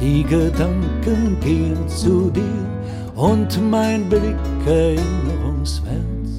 Die 0.00 0.22
Gedanken 0.24 1.36
gehen 1.40 1.88
zu 1.88 2.30
dir 2.30 2.77
und 3.18 3.70
mein 3.70 4.08
Blick 4.08 4.36
erinnerungswärts 4.66 6.30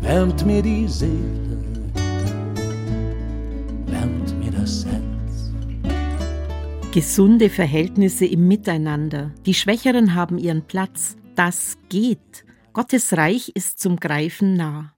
wärmt 0.00 0.46
mir 0.46 0.62
die 0.62 0.88
Seele 0.88 1.40
Gesunde 6.92 7.50
Verhältnisse 7.50 8.26
im 8.26 8.48
Miteinander. 8.48 9.30
Die 9.46 9.54
Schwächeren 9.54 10.16
haben 10.16 10.38
ihren 10.38 10.62
Platz. 10.62 11.16
Das 11.36 11.78
geht. 11.88 12.44
Gottes 12.72 13.16
Reich 13.16 13.52
ist 13.54 13.78
zum 13.78 14.00
Greifen 14.00 14.54
nah. 14.54 14.92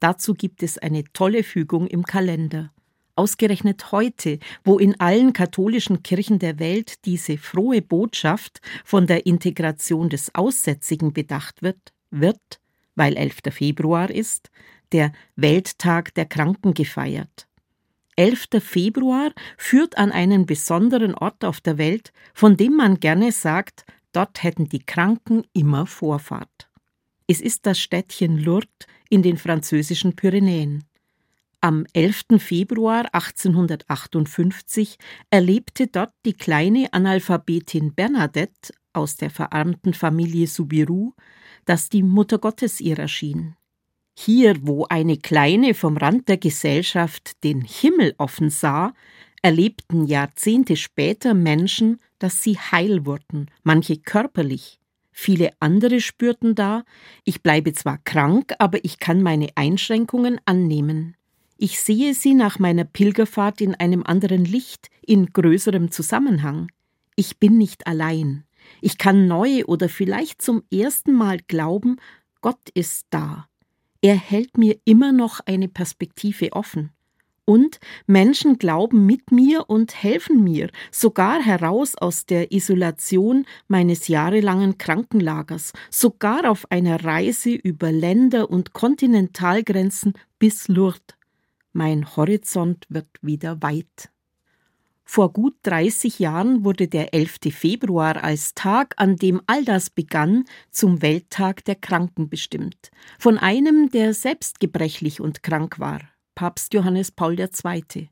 Dazu 0.00 0.34
gibt 0.34 0.64
es 0.64 0.76
eine 0.76 1.04
tolle 1.12 1.44
Fügung 1.44 1.86
im 1.86 2.02
Kalender. 2.02 2.72
Ausgerechnet 3.16 3.92
heute, 3.92 4.38
wo 4.62 4.78
in 4.78 5.00
allen 5.00 5.32
katholischen 5.32 6.02
Kirchen 6.02 6.38
der 6.38 6.58
Welt 6.58 7.04
diese 7.06 7.38
frohe 7.38 7.82
Botschaft 7.82 8.60
von 8.84 9.06
der 9.06 9.26
Integration 9.26 10.10
des 10.10 10.34
Aussätzigen 10.34 11.12
bedacht 11.12 11.62
wird, 11.62 11.94
wird, 12.10 12.60
weil 12.94 13.16
11. 13.16 13.38
Februar 13.50 14.10
ist, 14.10 14.50
der 14.92 15.12
Welttag 15.34 16.14
der 16.14 16.26
Kranken 16.26 16.74
gefeiert. 16.74 17.46
11. 18.16 18.48
Februar 18.60 19.32
führt 19.58 19.98
an 19.98 20.10
einen 20.10 20.46
besonderen 20.46 21.14
Ort 21.14 21.44
auf 21.44 21.60
der 21.60 21.78
Welt, 21.78 22.12
von 22.32 22.56
dem 22.56 22.76
man 22.76 22.98
gerne 23.00 23.32
sagt, 23.32 23.84
dort 24.12 24.42
hätten 24.42 24.68
die 24.68 24.84
Kranken 24.84 25.44
immer 25.52 25.86
Vorfahrt. 25.86 26.68
Es 27.26 27.40
ist 27.40 27.66
das 27.66 27.78
Städtchen 27.78 28.38
Lourdes 28.38 28.86
in 29.10 29.22
den 29.22 29.36
französischen 29.36 30.16
Pyrenäen. 30.16 30.84
Am 31.66 31.84
11. 31.94 32.38
Februar 32.38 33.12
1858 33.12 34.98
erlebte 35.30 35.88
dort 35.88 36.12
die 36.24 36.34
kleine 36.34 36.92
Analphabetin 36.92 37.92
Bernadette 37.92 38.72
aus 38.92 39.16
der 39.16 39.30
verarmten 39.30 39.92
Familie 39.92 40.46
Soubirous, 40.46 41.12
dass 41.64 41.88
die 41.88 42.04
Mutter 42.04 42.38
Gottes 42.38 42.80
ihr 42.80 43.00
erschien. 43.00 43.56
Hier, 44.16 44.54
wo 44.64 44.84
eine 44.84 45.16
Kleine 45.16 45.74
vom 45.74 45.96
Rand 45.96 46.28
der 46.28 46.36
Gesellschaft 46.36 47.42
den 47.42 47.62
Himmel 47.62 48.14
offen 48.16 48.50
sah, 48.50 48.92
erlebten 49.42 50.06
Jahrzehnte 50.06 50.76
später 50.76 51.34
Menschen, 51.34 51.98
dass 52.20 52.44
sie 52.44 52.60
heil 52.60 53.06
wurden, 53.06 53.50
manche 53.64 53.96
körperlich. 53.96 54.78
Viele 55.10 55.50
andere 55.58 56.00
spürten 56.00 56.54
da, 56.54 56.84
ich 57.24 57.42
bleibe 57.42 57.72
zwar 57.72 57.98
krank, 58.04 58.54
aber 58.60 58.84
ich 58.84 59.00
kann 59.00 59.20
meine 59.20 59.48
Einschränkungen 59.56 60.40
annehmen. 60.44 61.16
Ich 61.58 61.80
sehe 61.80 62.12
sie 62.12 62.34
nach 62.34 62.58
meiner 62.58 62.84
Pilgerfahrt 62.84 63.62
in 63.62 63.74
einem 63.74 64.02
anderen 64.02 64.44
Licht, 64.44 64.90
in 65.00 65.32
größerem 65.32 65.90
Zusammenhang. 65.90 66.70
Ich 67.14 67.38
bin 67.38 67.56
nicht 67.56 67.86
allein. 67.86 68.44
Ich 68.82 68.98
kann 68.98 69.26
neu 69.26 69.64
oder 69.64 69.88
vielleicht 69.88 70.42
zum 70.42 70.62
ersten 70.70 71.12
Mal 71.12 71.38
glauben, 71.48 71.96
Gott 72.42 72.68
ist 72.74 73.06
da. 73.08 73.46
Er 74.02 74.16
hält 74.16 74.58
mir 74.58 74.78
immer 74.84 75.12
noch 75.12 75.40
eine 75.46 75.68
Perspektive 75.68 76.52
offen. 76.52 76.90
Und 77.46 77.78
Menschen 78.06 78.58
glauben 78.58 79.06
mit 79.06 79.30
mir 79.30 79.70
und 79.70 80.02
helfen 80.02 80.44
mir, 80.44 80.68
sogar 80.90 81.40
heraus 81.40 81.94
aus 81.94 82.26
der 82.26 82.52
Isolation 82.52 83.46
meines 83.66 84.08
jahrelangen 84.08 84.78
Krankenlagers, 84.78 85.72
sogar 85.90 86.50
auf 86.50 86.70
einer 86.70 87.02
Reise 87.04 87.50
über 87.50 87.92
Länder 87.92 88.50
und 88.50 88.74
Kontinentalgrenzen 88.74 90.14
bis 90.38 90.68
Lourdes. 90.68 91.15
Mein 91.76 92.16
Horizont 92.16 92.86
wird 92.88 93.06
wieder 93.20 93.60
weit. 93.60 94.08
Vor 95.04 95.30
gut 95.34 95.56
30 95.64 96.18
Jahren 96.20 96.64
wurde 96.64 96.88
der 96.88 97.12
11. 97.12 97.36
Februar 97.50 98.24
als 98.24 98.54
Tag, 98.54 98.94
an 98.96 99.16
dem 99.16 99.42
all 99.46 99.62
das 99.62 99.90
begann, 99.90 100.46
zum 100.70 101.02
Welttag 101.02 101.66
der 101.66 101.74
Kranken 101.74 102.30
bestimmt. 102.30 102.90
Von 103.18 103.36
einem, 103.36 103.90
der 103.90 104.14
selbst 104.14 104.58
gebrechlich 104.58 105.20
und 105.20 105.42
krank 105.42 105.78
war, 105.78 106.00
Papst 106.34 106.72
Johannes 106.72 107.12
Paul 107.12 107.38
II. 107.38 108.08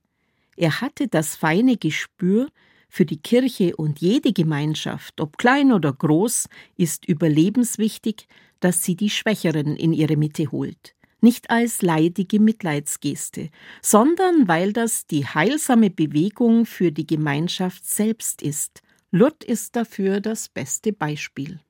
Er 0.56 0.82
hatte 0.82 1.08
das 1.08 1.34
feine 1.34 1.78
Gespür 1.78 2.50
für 2.90 3.06
die 3.06 3.22
Kirche 3.22 3.76
und 3.76 3.98
jede 3.98 4.34
Gemeinschaft, 4.34 5.22
ob 5.22 5.38
klein 5.38 5.72
oder 5.72 5.94
groß, 5.94 6.50
ist 6.76 7.08
überlebenswichtig, 7.08 8.28
dass 8.60 8.84
sie 8.84 8.94
die 8.94 9.08
Schwächeren 9.08 9.74
in 9.74 9.94
ihre 9.94 10.18
Mitte 10.18 10.52
holt. 10.52 10.93
Nicht 11.24 11.48
als 11.48 11.80
leidige 11.80 12.38
Mitleidsgeste, 12.38 13.48
sondern 13.80 14.46
weil 14.46 14.74
das 14.74 15.06
die 15.06 15.24
heilsame 15.26 15.88
Bewegung 15.88 16.66
für 16.66 16.92
die 16.92 17.06
Gemeinschaft 17.06 17.86
selbst 17.86 18.42
ist. 18.42 18.82
Lourdes 19.10 19.48
ist 19.48 19.74
dafür 19.74 20.20
das 20.20 20.50
beste 20.50 20.92
Beispiel. 20.92 21.60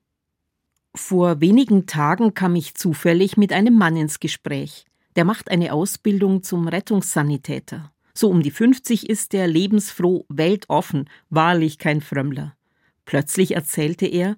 Vor 0.93 1.39
wenigen 1.39 1.85
Tagen 1.85 2.33
kam 2.33 2.57
ich 2.57 2.75
zufällig 2.75 3.37
mit 3.37 3.53
einem 3.53 3.75
Mann 3.75 3.95
ins 3.95 4.19
Gespräch. 4.19 4.83
Der 5.15 5.23
macht 5.23 5.49
eine 5.49 5.71
Ausbildung 5.71 6.43
zum 6.43 6.67
Rettungssanitäter. 6.67 7.93
So 8.13 8.29
um 8.29 8.41
die 8.41 8.51
50 8.51 9.09
ist 9.09 9.33
er 9.33 9.47
lebensfroh, 9.47 10.25
weltoffen, 10.27 11.09
wahrlich 11.29 11.77
kein 11.77 12.01
Frömmler. 12.01 12.57
Plötzlich 13.05 13.55
erzählte 13.55 14.05
er, 14.05 14.35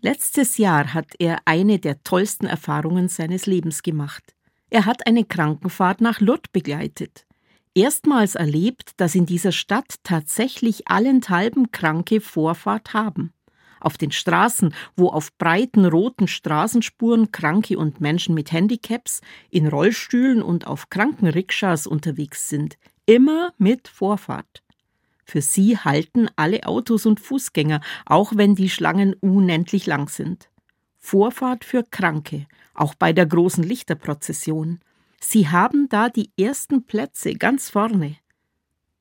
letztes 0.00 0.58
Jahr 0.58 0.94
hat 0.94 1.08
er 1.18 1.38
eine 1.44 1.80
der 1.80 2.04
tollsten 2.04 2.46
Erfahrungen 2.46 3.08
seines 3.08 3.46
Lebens 3.46 3.82
gemacht. 3.82 4.36
Er 4.70 4.86
hat 4.86 5.06
eine 5.06 5.24
Krankenfahrt 5.24 6.00
nach 6.00 6.20
Lourdes 6.20 6.50
begleitet. 6.52 7.26
Erstmals 7.74 8.36
erlebt, 8.36 8.92
dass 8.98 9.16
in 9.16 9.26
dieser 9.26 9.52
Stadt 9.52 9.96
tatsächlich 10.04 10.88
allenthalben 10.88 11.72
Kranke 11.72 12.20
Vorfahrt 12.20 12.94
haben. 12.94 13.32
Auf 13.80 13.96
den 13.96 14.12
Straßen, 14.12 14.74
wo 14.94 15.08
auf 15.08 15.36
breiten 15.38 15.86
roten 15.86 16.28
Straßenspuren 16.28 17.32
Kranke 17.32 17.78
und 17.78 18.00
Menschen 18.00 18.34
mit 18.34 18.52
Handicaps, 18.52 19.22
in 19.50 19.66
Rollstühlen 19.66 20.42
und 20.42 20.66
auf 20.66 20.90
Krankenrikschas 20.90 21.86
unterwegs 21.86 22.48
sind, 22.48 22.76
immer 23.06 23.52
mit 23.58 23.88
Vorfahrt. 23.88 24.62
Für 25.24 25.40
sie 25.40 25.78
halten 25.78 26.28
alle 26.36 26.64
Autos 26.64 27.06
und 27.06 27.20
Fußgänger, 27.20 27.80
auch 28.04 28.32
wenn 28.34 28.54
die 28.54 28.68
Schlangen 28.68 29.14
unendlich 29.14 29.86
lang 29.86 30.08
sind. 30.08 30.49
Vorfahrt 31.00 31.64
für 31.64 31.82
Kranke, 31.82 32.46
auch 32.74 32.94
bei 32.94 33.12
der 33.12 33.26
großen 33.26 33.64
Lichterprozession. 33.64 34.80
Sie 35.20 35.48
haben 35.48 35.88
da 35.88 36.08
die 36.08 36.30
ersten 36.38 36.84
Plätze 36.84 37.34
ganz 37.34 37.70
vorne. 37.70 38.16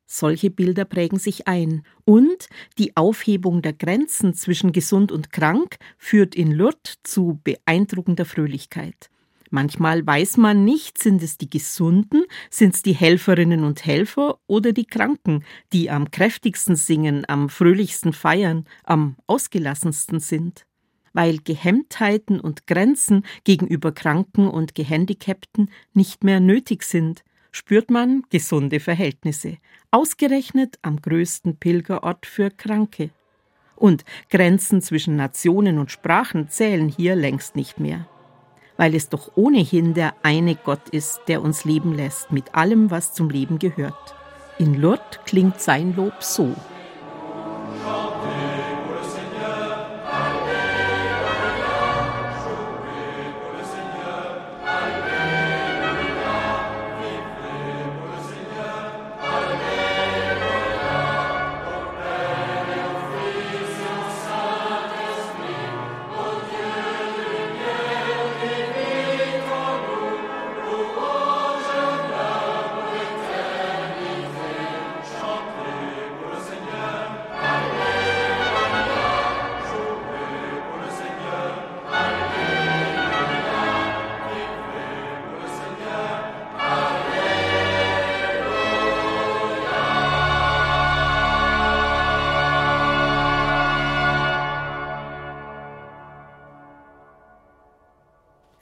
Solche 0.06 0.50
Bilder 0.50 0.86
prägen 0.86 1.20
sich 1.20 1.48
ein, 1.48 1.84
und 2.04 2.48
die 2.80 2.98
Aufhebung 2.98 3.62
der 3.62 3.74
Grenzen 3.74 4.34
zwischen 4.34 4.72
gesund 4.72 5.12
und 5.12 5.32
krank 5.32 5.78
führt 6.00 6.34
in 6.34 6.52
Lourdes 6.52 6.98
zu 7.04 7.40
beeindruckender 7.44 8.26
Fröhlichkeit. 8.26 9.12
Manchmal 9.52 10.06
weiß 10.06 10.38
man 10.38 10.66
nicht, 10.66 10.98
sind 11.02 11.22
es 11.22 11.38
die 11.38 11.50
Gesunden, 11.50 12.24
sind 12.50 12.76
es 12.76 12.82
die 12.82 12.94
Helferinnen 12.94 13.64
und 13.64 13.86
Helfer 13.86 14.40
oder 14.48 14.74
die 14.74 14.86
Kranken, 14.86 15.44
die 15.74 15.90
am 15.90 16.10
kräftigsten 16.10 16.76
singen, 16.76 17.26
am 17.28 17.50
fröhlichsten 17.50 18.14
feiern, 18.14 18.66
am 18.84 19.16
ausgelassensten 19.28 20.20
sind. 20.20 20.66
Weil 21.14 21.40
Gehemmtheiten 21.40 22.40
und 22.40 22.68
Grenzen 22.68 23.26
gegenüber 23.44 23.92
Kranken 23.92 24.48
und 24.48 24.76
Gehandicapten 24.76 25.72
nicht 25.94 26.24
mehr 26.24 26.40
nötig 26.40 26.84
sind, 26.84 27.24
spürt 27.52 27.90
man 27.90 28.24
gesunde 28.30 28.80
Verhältnisse, 28.80 29.58
ausgerechnet 29.92 30.78
am 30.82 31.02
größten 31.02 31.58
Pilgerort 31.58 32.26
für 32.26 32.52
Kranke. 32.52 33.10
Und 33.76 34.06
Grenzen 34.30 34.82
zwischen 34.82 35.16
Nationen 35.16 35.80
und 35.80 35.92
Sprachen 35.92 36.50
zählen 36.50 36.90
hier 36.90 37.16
längst 37.16 37.56
nicht 37.56 37.80
mehr 37.80 38.08
weil 38.80 38.96
es 38.96 39.10
doch 39.10 39.32
ohnehin 39.36 39.94
der 39.94 40.14
eine 40.24 40.56
Gott 40.56 40.88
ist, 40.88 41.20
der 41.28 41.42
uns 41.42 41.66
leben 41.66 41.94
lässt 41.94 42.32
mit 42.32 42.56
allem, 42.56 42.90
was 42.90 43.14
zum 43.14 43.30
Leben 43.30 43.60
gehört. 43.60 44.16
In 44.58 44.74
Lourdes 44.74 45.20
klingt 45.26 45.60
sein 45.60 45.94
Lob 45.98 46.24
so. 46.24 46.56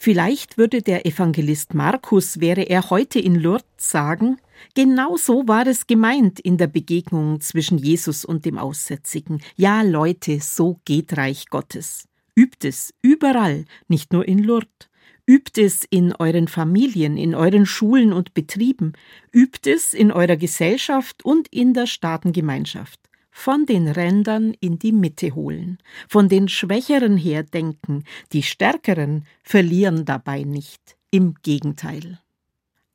Vielleicht 0.08 0.58
würde 0.58 0.82
der 0.82 1.06
Evangelist 1.06 1.74
Markus, 1.74 2.40
wäre 2.40 2.62
er 2.62 2.92
heute 2.92 3.20
in 3.20 3.36
Lourdes, 3.36 3.66
sagen, 3.76 4.38
genau 4.74 5.18
so 5.18 5.50
war 5.50 5.68
es 5.68 5.86
gemeint 5.86 6.40
in 6.40 6.56
der 6.58 6.68
Begegnung 6.68 7.42
zwischen 7.42 7.78
Jesus 7.78 8.24
und 8.24 8.46
dem 8.46 8.58
Aussätzigen. 8.58 9.42
Ja, 9.58 9.82
Leute, 9.82 10.40
so 10.40 10.80
geht 10.86 11.18
Reich 11.18 11.48
Gottes. 11.50 12.08
Übt 12.36 12.66
es 12.66 12.94
überall, 13.02 13.66
nicht 13.90 14.14
nur 14.14 14.26
in 14.26 14.40
Lourdes. 14.40 14.88
Übt 15.26 15.62
es 15.62 15.84
in 15.90 16.16
euren 16.16 16.48
Familien, 16.48 17.18
in 17.18 17.36
euren 17.36 17.66
Schulen 17.66 18.14
und 18.14 18.34
Betrieben. 18.34 18.94
Übt 19.34 19.70
es 19.70 19.94
in 19.94 20.14
eurer 20.14 20.38
Gesellschaft 20.38 21.26
und 21.26 21.50
in 21.50 21.74
der 21.74 21.86
Staatengemeinschaft 21.86 23.07
von 23.38 23.68
den 23.68 23.88
Rändern 23.88 24.56
in 24.62 24.80
die 24.80 24.92
Mitte 24.92 25.36
holen, 25.36 25.78
von 26.10 26.28
den 26.28 26.48
Schwächeren 26.50 27.18
her 27.18 27.44
denken, 27.44 28.04
die 28.34 28.42
Stärkeren 28.42 29.26
verlieren 29.44 30.06
dabei 30.06 30.42
nicht, 30.42 30.98
im 31.12 31.36
Gegenteil. 31.44 32.20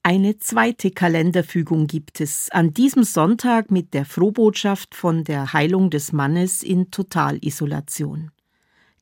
Eine 0.03 0.39
zweite 0.39 0.91
Kalenderfügung 0.91 1.87
gibt 1.87 2.21
es 2.21 2.51
an 2.51 2.75
diesem 2.75 3.05
Sonntag 3.05 3.71
mit 3.71 3.95
der 3.95 4.05
Frohbotschaft 4.05 4.97
von 4.97 5.23
der 5.23 5.53
Heilung 5.53 5.91
des 5.91 6.13
Mannes 6.13 6.65
in 6.65 6.91
Totalisolation. 6.91 8.33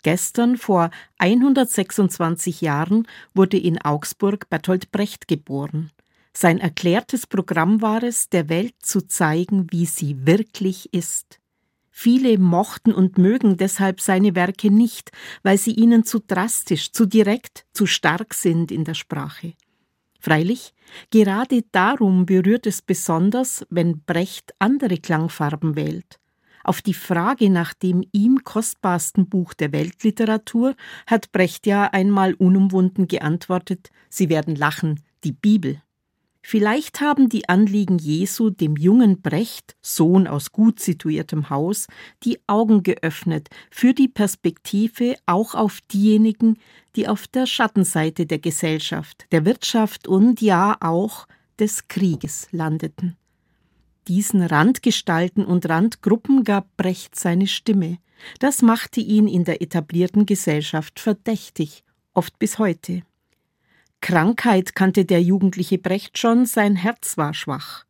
Gestern 0.03 0.59
vor 0.59 0.91
126 1.17 2.61
Jahren 2.61 3.09
wurde 3.33 3.57
in 3.57 3.81
Augsburg 3.81 4.51
Bertolt 4.51 4.93
Brecht 4.93 5.27
geboren. 5.27 5.91
Sein 6.37 6.59
erklärtes 6.59 7.27
Programm 7.27 7.83
war 7.83 8.03
es, 8.03 8.29
der 8.29 8.49
Welt 8.49 8.75
zu 8.81 9.07
zeigen, 9.07 9.67
wie 9.71 9.87
sie 9.87 10.27
wirklich 10.27 10.93
ist. 10.95 11.41
Viele 11.91 12.39
mochten 12.39 12.93
und 12.93 13.19
mögen 13.19 13.57
deshalb 13.57 14.01
seine 14.01 14.35
Werke 14.35 14.71
nicht, 14.71 15.11
weil 15.43 15.59
sie 15.59 15.73
ihnen 15.73 16.05
zu 16.05 16.21
drastisch, 16.21 16.93
zu 16.93 17.05
direkt, 17.05 17.67
zu 17.73 17.87
stark 17.87 18.33
sind 18.33 18.71
in 18.73 18.85
der 18.85 18.95
Sprache. 18.95 19.55
Freilich, 20.19 20.73
gerade 21.11 21.63
darum 21.73 22.27
berührt 22.27 22.67
es 22.67 22.81
besonders, 22.81 23.67
wenn 23.71 24.03
Brecht 24.05 24.55
andere 24.59 24.99
Klangfarben 24.99 25.77
wählt. 25.77 26.21
Auf 26.63 26.83
die 26.83 26.95
Frage 26.95 27.51
nach 27.51 27.75
dem 27.75 28.05
ihm 28.13 28.45
kostbarsten 28.45 29.29
Buch 29.29 29.55
der 29.55 29.73
Weltliteratur 29.73 30.77
hat 31.07 31.33
Brecht 31.33 31.67
ja 31.67 31.85
einmal 31.85 32.35
unumwunden 32.35 33.09
geantwortet, 33.09 33.91
Sie 34.11 34.29
werden 34.29 34.57
lachen, 34.57 35.01
die 35.25 35.33
Bibel. 35.33 35.83
Vielleicht 36.43 37.01
haben 37.01 37.29
die 37.29 37.49
Anliegen 37.49 37.99
Jesu 37.99 38.51
dem 38.51 38.77
jungen 38.77 39.21
Brecht, 39.21 39.77
Sohn 39.83 40.27
aus 40.27 40.53
gut 40.53 40.81
situiertem 40.81 41.51
Haus, 41.51 41.87
die 42.25 42.39
Augen 42.47 42.83
geöffnet 42.83 43.49
für 43.71 43.93
die 43.93 44.09
Perspektive 44.09 45.17
auch 45.27 45.55
auf 45.55 45.81
diejenigen, 45.93 46.59
die 46.97 47.09
auf 47.09 47.27
der 47.29 47.47
Schattenseite 47.47 48.27
der 48.27 48.39
Gesellschaft, 48.39 49.27
der 49.33 49.45
Wirtschaft 49.45 50.09
und 50.09 50.41
ja 50.41 50.77
auch 50.81 51.27
des 51.59 51.89
Krieges 51.89 52.49
landeten. 52.53 53.17
Diesen 54.09 54.43
Randgestalten 54.43 55.45
und 55.45 55.69
Randgruppen 55.69 56.43
gab 56.43 56.75
Brecht 56.77 57.17
seine 57.17 57.47
Stimme. 57.47 57.99
Das 58.39 58.63
machte 58.63 59.01
ihn 59.01 59.29
in 59.29 59.45
der 59.45 59.63
etablierten 59.63 60.27
Gesellschaft 60.27 60.99
verdächtig, 60.99 61.85
oft 62.15 62.39
bis 62.39 62.59
heute. 62.59 63.03
Krankheit 64.01 64.75
kannte 64.75 65.05
der 65.05 65.23
jugendliche 65.23 65.79
Brecht 65.79 66.19
schon, 66.19 66.47
sein 66.47 66.77
Herz 66.77 67.17
war 67.17 67.35
schwach. 67.35 67.85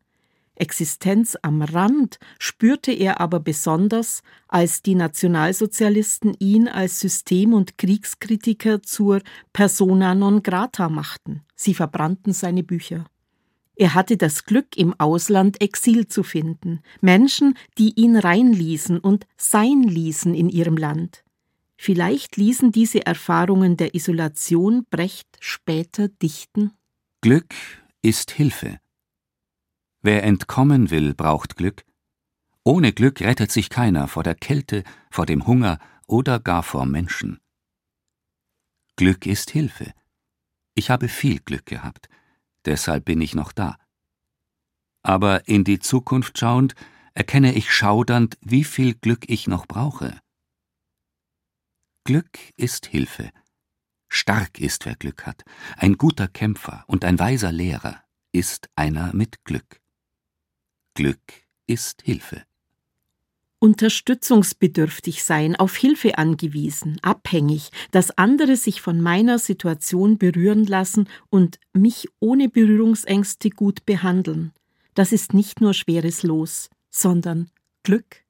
Existenz 0.61 1.39
am 1.41 1.63
Rand 1.63 2.19
spürte 2.39 2.93
er 2.93 3.19
aber 3.21 3.41
besonders, 3.41 4.23
als 4.47 4.83
die 4.83 4.95
Nationalsozialisten 4.95 6.37
ihn 6.39 6.69
als 6.69 7.01
System- 7.01 7.55
und 7.55 7.79
Kriegskritiker 7.79 8.83
zur 8.83 9.23
persona 9.55 10.15
non 10.15 10.43
grata 10.43 10.91
machten. 10.91 11.43
Sie 11.57 11.73
verbrannten 11.73 12.35
seine 12.35 12.63
Bücher. 12.63 13.07
Er 13.75 13.95
hatte 13.95 14.19
das 14.19 14.45
Glück, 14.45 14.77
im 14.77 14.95
Ausland 14.99 15.63
Exil 15.63 16.07
zu 16.07 16.23
finden, 16.23 16.81
Menschen, 17.01 17.55
die 17.79 17.95
ihn 17.99 18.17
reinließen 18.17 18.99
und 18.99 19.27
sein 19.39 19.83
ließen 19.83 20.35
in 20.35 20.51
ihrem 20.51 20.77
Land. 20.77 21.25
Vielleicht 21.83 22.37
ließen 22.37 22.73
diese 22.73 23.07
Erfahrungen 23.07 23.79
der 23.79 23.95
Isolation 23.95 24.85
Brecht 24.91 25.39
später 25.41 26.09
dichten. 26.09 26.73
Glück 27.23 27.55
ist 28.03 28.33
Hilfe. 28.33 28.81
Wer 30.03 30.25
entkommen 30.25 30.91
will, 30.91 31.15
braucht 31.15 31.57
Glück. 31.57 31.87
Ohne 32.65 32.93
Glück 32.93 33.23
rettet 33.23 33.51
sich 33.51 33.71
keiner 33.71 34.09
vor 34.09 34.23
der 34.23 34.35
Kälte, 34.35 34.85
vor 35.11 35.25
dem 35.25 35.47
Hunger 35.47 35.79
oder 36.07 36.39
gar 36.39 36.63
vor 36.63 36.85
Menschen. 36.85 37.41
Glück 38.97 39.25
ist 39.25 39.49
Hilfe. 39.49 39.95
Ich 40.75 40.91
habe 40.91 41.09
viel 41.09 41.39
Glück 41.39 41.65
gehabt, 41.65 42.11
deshalb 42.67 43.07
bin 43.07 43.23
ich 43.23 43.35
noch 43.35 43.53
da. 43.53 43.79
Aber 45.03 45.49
in 45.49 45.65
die 45.65 45.79
Zukunft 45.79 46.37
schauend 46.37 46.75
erkenne 47.15 47.55
ich 47.55 47.73
schaudernd, 47.73 48.37
wie 48.43 48.65
viel 48.65 48.93
Glück 48.93 49.31
ich 49.31 49.47
noch 49.47 49.65
brauche. 49.65 50.21
Glück 52.05 52.39
ist 52.57 52.87
Hilfe. 52.87 53.31
Stark 54.09 54.59
ist, 54.59 54.87
wer 54.87 54.97
Glück 54.97 55.27
hat. 55.27 55.45
Ein 55.77 55.95
guter 55.95 56.29
Kämpfer 56.29 56.85
und 56.87 57.05
ein 57.05 57.19
weiser 57.19 57.53
Lehrer 57.53 58.03
ist 58.33 58.69
einer 58.75 59.15
mit 59.15 59.45
Glück. 59.45 59.81
Glück 60.95 61.21
ist 61.67 62.03
Hilfe. 62.03 62.45
Unterstützungsbedürftig 63.59 65.23
sein, 65.23 65.55
auf 65.55 65.77
Hilfe 65.77 66.17
angewiesen, 66.17 66.99
abhängig, 67.03 67.71
dass 67.91 68.17
andere 68.17 68.57
sich 68.57 68.81
von 68.81 69.03
meiner 69.03 69.39
Situation 69.39 70.17
berühren 70.17 70.65
lassen 70.65 71.07
und 71.29 71.61
mich 71.75 72.09
ohne 72.19 72.49
Berührungsängste 72.49 73.51
gut 73.51 73.85
behandeln. 73.85 74.53
Das 74.95 75.13
ist 75.13 75.35
nicht 75.35 75.61
nur 75.61 75.75
schweres 75.75 76.23
Los, 76.23 76.71
sondern 76.91 77.51
Glück. 77.83 78.25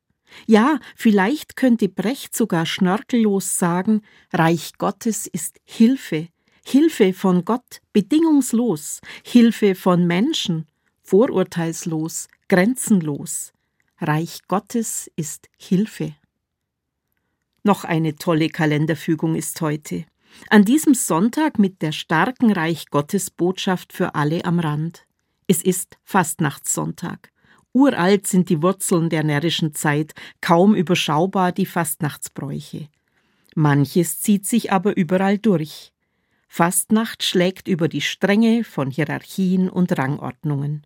Ja, 0.47 0.81
vielleicht 0.97 1.57
könnte 1.57 1.88
Brecht 1.88 2.37
sogar 2.37 2.66
schnörkellos 2.66 3.59
sagen, 3.59 4.03
Reich 4.33 4.73
Gottes 4.79 5.27
ist 5.27 5.61
Hilfe, 5.64 6.29
Hilfe 6.64 7.12
von 7.12 7.45
Gott, 7.45 7.81
bedingungslos, 7.93 9.01
Hilfe 9.25 9.75
von 9.75 10.07
Menschen, 10.07 10.66
vorurteilslos, 11.03 12.29
grenzenlos. 12.49 13.53
Reich 13.99 14.40
Gottes 14.49 15.11
ist 15.16 15.49
Hilfe. 15.59 16.14
Noch 17.62 17.85
eine 17.85 18.16
tolle 18.16 18.49
Kalenderfügung 18.49 19.35
ist 19.35 19.61
heute. 19.61 20.07
An 20.49 20.64
diesem 20.64 20.95
Sonntag 20.95 21.59
mit 21.59 21.83
der 21.83 21.93
starken 21.93 22.53
Reich 22.53 22.87
Gottes 22.87 23.31
Botschaft 23.31 23.93
für 23.93 24.14
alle 24.14 24.45
am 24.45 24.59
Rand. 24.59 25.07
Es 25.47 25.62
ist 25.62 25.99
Fastnachtssonntag. 26.05 27.31
Uralt 27.72 28.26
sind 28.26 28.48
die 28.48 28.62
Wurzeln 28.62 29.11
der 29.11 29.22
närrischen 29.22 29.74
Zeit, 29.74 30.12
kaum 30.40 30.74
überschaubar 30.74 31.52
die 31.52 31.66
Fastnachtsbräuche. 31.66 32.88
Manches 33.54 34.20
zieht 34.20 34.46
sich 34.46 34.72
aber 34.72 34.96
überall 34.96 35.38
durch. 35.38 35.92
Fastnacht 36.48 37.22
schlägt 37.22 37.68
über 37.68 37.88
die 37.88 38.00
Stränge 38.00 38.64
von 38.64 38.90
Hierarchien 38.90 39.70
und 39.70 39.96
Rangordnungen. 39.96 40.85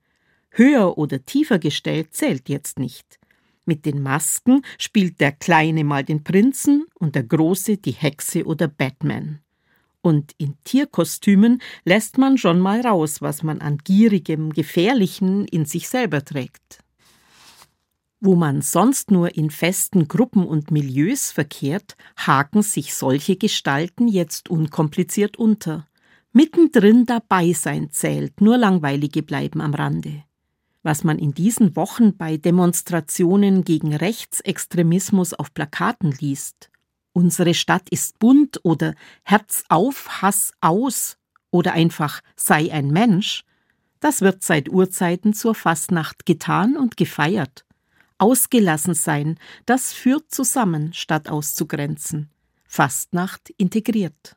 Höher 0.51 0.99
oder 0.99 1.25
tiefer 1.25 1.59
gestellt 1.59 2.15
zählt 2.15 2.49
jetzt 2.49 2.79
nicht. 2.79 3.19
Mit 3.65 3.87
den 3.87 4.03
Masken 4.03 4.63
spielt 4.79 5.21
der 5.21 5.33
Kleine 5.33 5.85
mal 5.85 6.05
den 6.05 6.23
Prinzen 6.23 6.85
und 6.99 7.15
der 7.15 7.23
Große 7.23 7.79
die 7.79 7.93
Hexe 7.93 8.45
oder 8.45 8.69
Batman. 8.69 9.41
Und 10.05 10.33
in 10.37 10.59
Tierkostümen 10.65 11.63
lässt 11.87 12.19
man 12.19 12.37
schon 12.37 12.61
mal 12.61 12.83
raus, 12.83 13.23
was 13.23 13.43
man 13.43 13.63
an 13.63 13.79
gierigem, 13.79 14.53
gefährlichen 14.53 15.47
in 15.47 15.65
sich 15.65 15.89
selber 15.89 16.23
trägt. 16.23 16.81
Wo 18.21 18.37
man 18.37 18.61
sonst 18.61 19.11
nur 19.11 19.35
in 19.35 19.49
festen 19.49 20.07
Gruppen 20.07 20.47
und 20.47 20.71
Milieus 20.71 21.33
verkehrt, 21.33 21.97
haken 22.19 22.61
sich 22.61 22.95
solche 22.95 23.37
Gestalten 23.37 24.07
jetzt 24.07 24.51
unkompliziert 24.51 25.39
unter. 25.39 25.89
Mittendrin 26.35 27.07
dabei 27.07 27.55
sein 27.55 27.89
zählt, 27.91 28.43
nur 28.43 28.59
Langweilige 28.59 29.23
bleiben 29.23 29.63
am 29.63 29.73
Rande. 29.73 30.23
Was 30.83 31.03
man 31.03 31.19
in 31.19 31.33
diesen 31.33 31.77
Wochen 31.77 32.15
bei 32.15 32.37
Demonstrationen 32.37 33.65
gegen 33.65 33.97
Rechtsextremismus 33.97 35.33
auf 35.33 35.55
Plakaten 35.55 36.13
liest, 36.13 36.71
Unsere 37.17 37.55
Stadt 37.55 37.89
ist 37.91 38.19
bunt 38.19 38.61
oder 38.65 38.95
Herz 39.23 39.63
auf, 39.69 40.21
Hass 40.21 40.53
aus 40.61 41.17
oder 41.53 41.73
einfach 41.73 42.21
sei 42.35 42.73
ein 42.73 42.89
Mensch, 42.89 43.45
das 44.01 44.21
wird 44.21 44.43
seit 44.43 44.69
Urzeiten 44.69 45.33
zur 45.33 45.55
Fastnacht 45.55 46.27
getan 46.27 46.77
und 46.77 46.97
gefeiert. 46.97 47.65
Ausgelassen 48.19 48.95
sein, 48.95 49.39
das 49.65 49.93
führt 49.93 50.31
zusammen, 50.31 50.93
statt 50.93 51.29
auszugrenzen. 51.29 52.31
Fastnacht 52.67 53.51
integriert. 53.57 54.37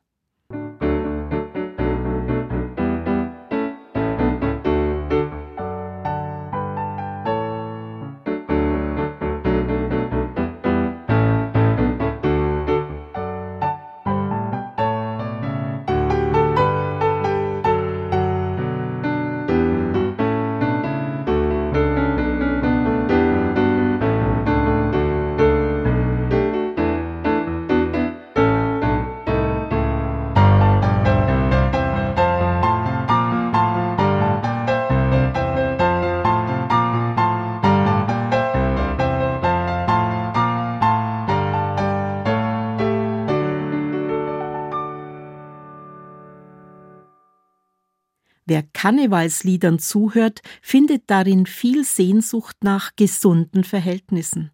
Wer 48.47 48.63
Karnevalsliedern 48.63 49.77
zuhört, 49.77 50.41
findet 50.61 51.03
darin 51.07 51.45
viel 51.45 51.83
Sehnsucht 51.83 52.55
nach 52.63 52.95
gesunden 52.95 53.65
Verhältnissen. 53.65 54.51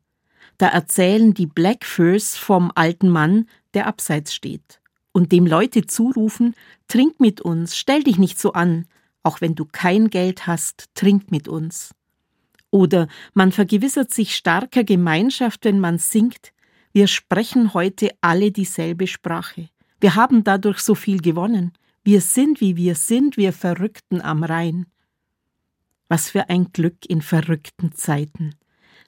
Da 0.58 0.68
erzählen 0.68 1.36
die 1.36 1.46
Blackfurs 1.46 2.36
vom 2.36 2.72
alten 2.74 3.08
Mann, 3.08 3.48
der 3.76 3.86
abseits 3.86 4.34
steht, 4.34 4.82
und 5.12 5.32
dem 5.32 5.46
Leute 5.46 5.86
zurufen, 5.86 6.56
trink 6.88 7.20
mit 7.20 7.40
uns, 7.40 7.78
stell 7.78 8.02
dich 8.04 8.18
nicht 8.18 8.40
so 8.40 8.54
an, 8.54 8.88
auch 9.22 9.42
wenn 9.42 9.54
du 9.54 9.66
kein 9.66 10.10
Geld 10.10 10.48
hast, 10.48 10.90
trink 10.96 11.30
mit 11.30 11.48
uns. 11.48 11.94
Oder 12.72 13.08
man 13.36 13.52
vergewissert 13.52 14.12
sich 14.12 14.36
starker 14.36 14.84
Gemeinschaft, 14.84 15.66
wenn 15.66 15.80
man 15.80 16.00
singt, 16.00 16.52
wir 16.94 17.06
sprechen 17.06 17.76
heute 17.76 18.10
alle 18.22 18.52
dieselbe 18.52 19.06
Sprache. 19.06 19.70
Wir 20.00 20.16
haben 20.16 20.44
dadurch 20.44 20.80
so 20.80 20.96
viel 20.96 21.22
gewonnen. 21.22 21.74
Wir 22.06 22.20
sind, 22.20 22.60
wie 22.60 22.76
wir 22.76 22.96
sind, 22.96 23.38
wir 23.38 23.54
Verrückten 23.54 24.20
am 24.20 24.44
Rhein. 24.44 24.88
Was 26.10 26.30
für 26.30 26.50
ein 26.50 26.74
Glück 26.74 27.06
in 27.08 27.22
verrückten 27.22 27.94
Zeiten. 27.94 28.56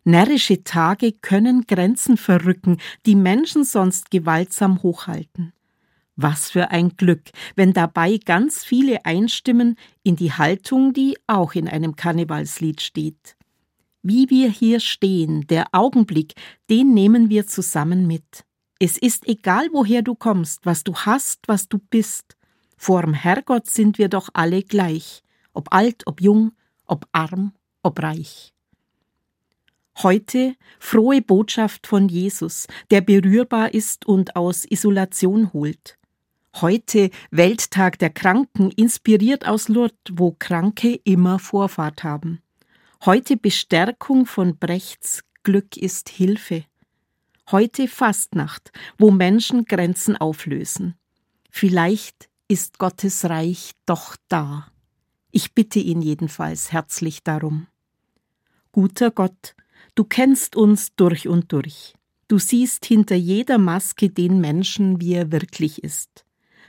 Närrische 0.05 0.63
Tage 0.63 1.11
können 1.11 1.67
Grenzen 1.67 2.15
verrücken, 2.15 2.77
die 3.05 3.15
Menschen 3.15 3.65
sonst 3.65 4.11
gewaltsam 4.11 4.81
hochhalten. 4.81 5.51
Was 6.15 6.49
für 6.51 6.71
ein 6.71 6.95
Glück, 6.95 7.31
wenn 7.57 7.73
dabei 7.73 8.17
ganz 8.23 8.63
viele 8.63 9.03
einstimmen 9.03 9.75
in 10.03 10.15
die 10.15 10.31
Haltung, 10.31 10.93
die 10.93 11.17
auch 11.27 11.53
in 11.53 11.67
einem 11.67 11.97
Karnevalslied 11.97 12.79
steht. 12.79 13.35
Wie 14.03 14.29
wir 14.29 14.49
hier 14.49 14.79
stehen, 14.79 15.45
der 15.47 15.65
Augenblick, 15.73 16.33
den 16.69 16.93
nehmen 16.93 17.29
wir 17.29 17.45
zusammen 17.45 18.07
mit. 18.07 18.45
Es 18.79 18.97
ist 18.97 19.27
egal, 19.27 19.67
woher 19.73 20.01
du 20.01 20.15
kommst, 20.15 20.65
was 20.65 20.85
du 20.85 20.95
hast, 20.95 21.39
was 21.47 21.67
du 21.67 21.79
bist. 21.89 22.34
Vorm 22.77 23.13
Herrgott 23.13 23.67
sind 23.67 23.97
wir 23.97 24.09
doch 24.09 24.29
alle 24.33 24.63
gleich, 24.63 25.23
ob 25.53 25.73
alt, 25.73 26.03
ob 26.07 26.21
jung, 26.21 26.51
ob 26.85 27.07
arm, 27.11 27.53
ob 27.81 28.01
reich. 28.01 28.53
Heute 30.03 30.55
frohe 30.77 31.21
Botschaft 31.21 31.87
von 31.87 32.09
Jesus, 32.09 32.67
der 32.91 33.01
berührbar 33.01 33.73
ist 33.73 34.05
und 34.05 34.35
aus 34.35 34.65
Isolation 34.65 35.53
holt. 35.53 35.97
Heute 36.61 37.09
Welttag 37.31 37.99
der 37.99 38.09
Kranken, 38.09 38.71
inspiriert 38.71 39.47
aus 39.47 39.67
Lourdes, 39.69 39.97
wo 40.11 40.35
Kranke 40.37 40.99
immer 41.03 41.39
Vorfahrt 41.39 42.03
haben. 42.03 42.41
Heute 43.05 43.37
Bestärkung 43.37 44.25
von 44.25 44.57
Brechts 44.57 45.23
Glück 45.43 45.77
ist 45.77 46.09
Hilfe. 46.09 46.65
Heute 47.51 47.87
Fastnacht, 47.87 48.71
wo 48.97 49.11
Menschen 49.11 49.65
Grenzen 49.65 50.17
auflösen. 50.17 50.95
Vielleicht 51.51 52.29
ist 52.47 52.77
Gottes 52.77 53.25
Reich 53.25 53.71
doch 53.85 54.15
da. 54.27 54.67
Ich 55.31 55.53
bitte 55.53 55.79
ihn 55.79 56.01
jedenfalls 56.01 56.71
herzlich 56.71 57.23
darum. 57.23 57.67
Guter 58.71 59.09
Gott, 59.09 59.55
du 59.95 60.03
kennst 60.03 60.55
uns 60.55 60.95
durch 60.95 61.27
und 61.27 61.51
durch. 61.51 61.95
Du 62.27 62.37
siehst 62.37 62.85
hinter 62.85 63.15
jeder 63.15 63.57
Maske 63.57 64.09
den 64.09 64.41
Menschen, 64.41 65.01
wie 65.01 65.13
er 65.13 65.31
wirklich 65.31 65.83
ist. 65.83 66.25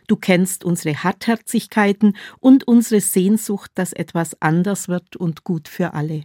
Du 0.06 0.16
kennst 0.16 0.64
unsere 0.64 1.02
Hartherzigkeiten 1.02 2.16
und 2.38 2.66
unsere 2.66 3.00
Sehnsucht, 3.00 3.70
dass 3.74 3.92
etwas 3.92 4.40
anders 4.40 4.88
wird 4.88 5.16
und 5.16 5.44
gut 5.44 5.68
für 5.68 5.94
alle. 5.94 6.24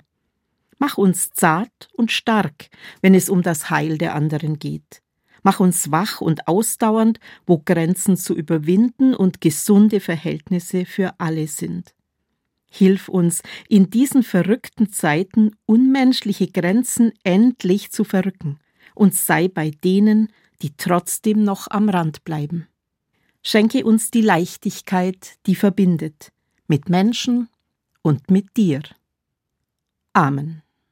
Mach 0.78 0.98
uns 0.98 1.32
zart 1.32 1.90
und 1.94 2.12
stark, 2.12 2.70
wenn 3.02 3.16
es 3.16 3.30
um 3.30 3.42
das 3.42 3.70
Heil 3.70 3.98
der 3.98 4.16
anderen 4.16 4.60
geht. 4.60 5.02
Mach 5.44 5.60
uns 5.60 5.92
wach 5.92 6.22
und 6.22 6.48
ausdauernd, 6.48 7.20
wo 7.46 7.60
Grenzen 7.60 8.16
zu 8.16 8.36
überwinden 8.36 9.16
und 9.16 9.42
gesunde 9.42 10.00
Verhältnisse 10.00 10.86
für 10.86 11.20
alle 11.20 11.48
sind. 11.48 11.96
Hilf 12.70 13.10
uns, 13.10 13.42
in 13.68 13.90
diesen 13.90 14.24
verrückten 14.24 14.92
Zeiten 14.94 15.52
unmenschliche 15.66 16.48
Grenzen 16.48 17.12
endlich 17.24 17.92
zu 17.92 18.04
verrücken 18.04 18.60
und 18.96 19.14
sei 19.14 19.48
bei 19.48 19.72
denen, 19.72 20.30
die 20.62 20.74
trotzdem 20.78 21.44
noch 21.44 21.68
am 21.70 21.90
Rand 21.90 22.24
bleiben. 22.24 22.68
Schenke 23.44 23.84
uns 23.84 24.12
die 24.12 24.22
Leichtigkeit, 24.22 25.36
die 25.48 25.56
verbindet, 25.56 26.32
mit 26.68 26.90
Menschen 26.90 27.50
und 28.04 28.30
mit 28.30 28.56
dir. 28.56 28.82
Amen. 30.14 30.62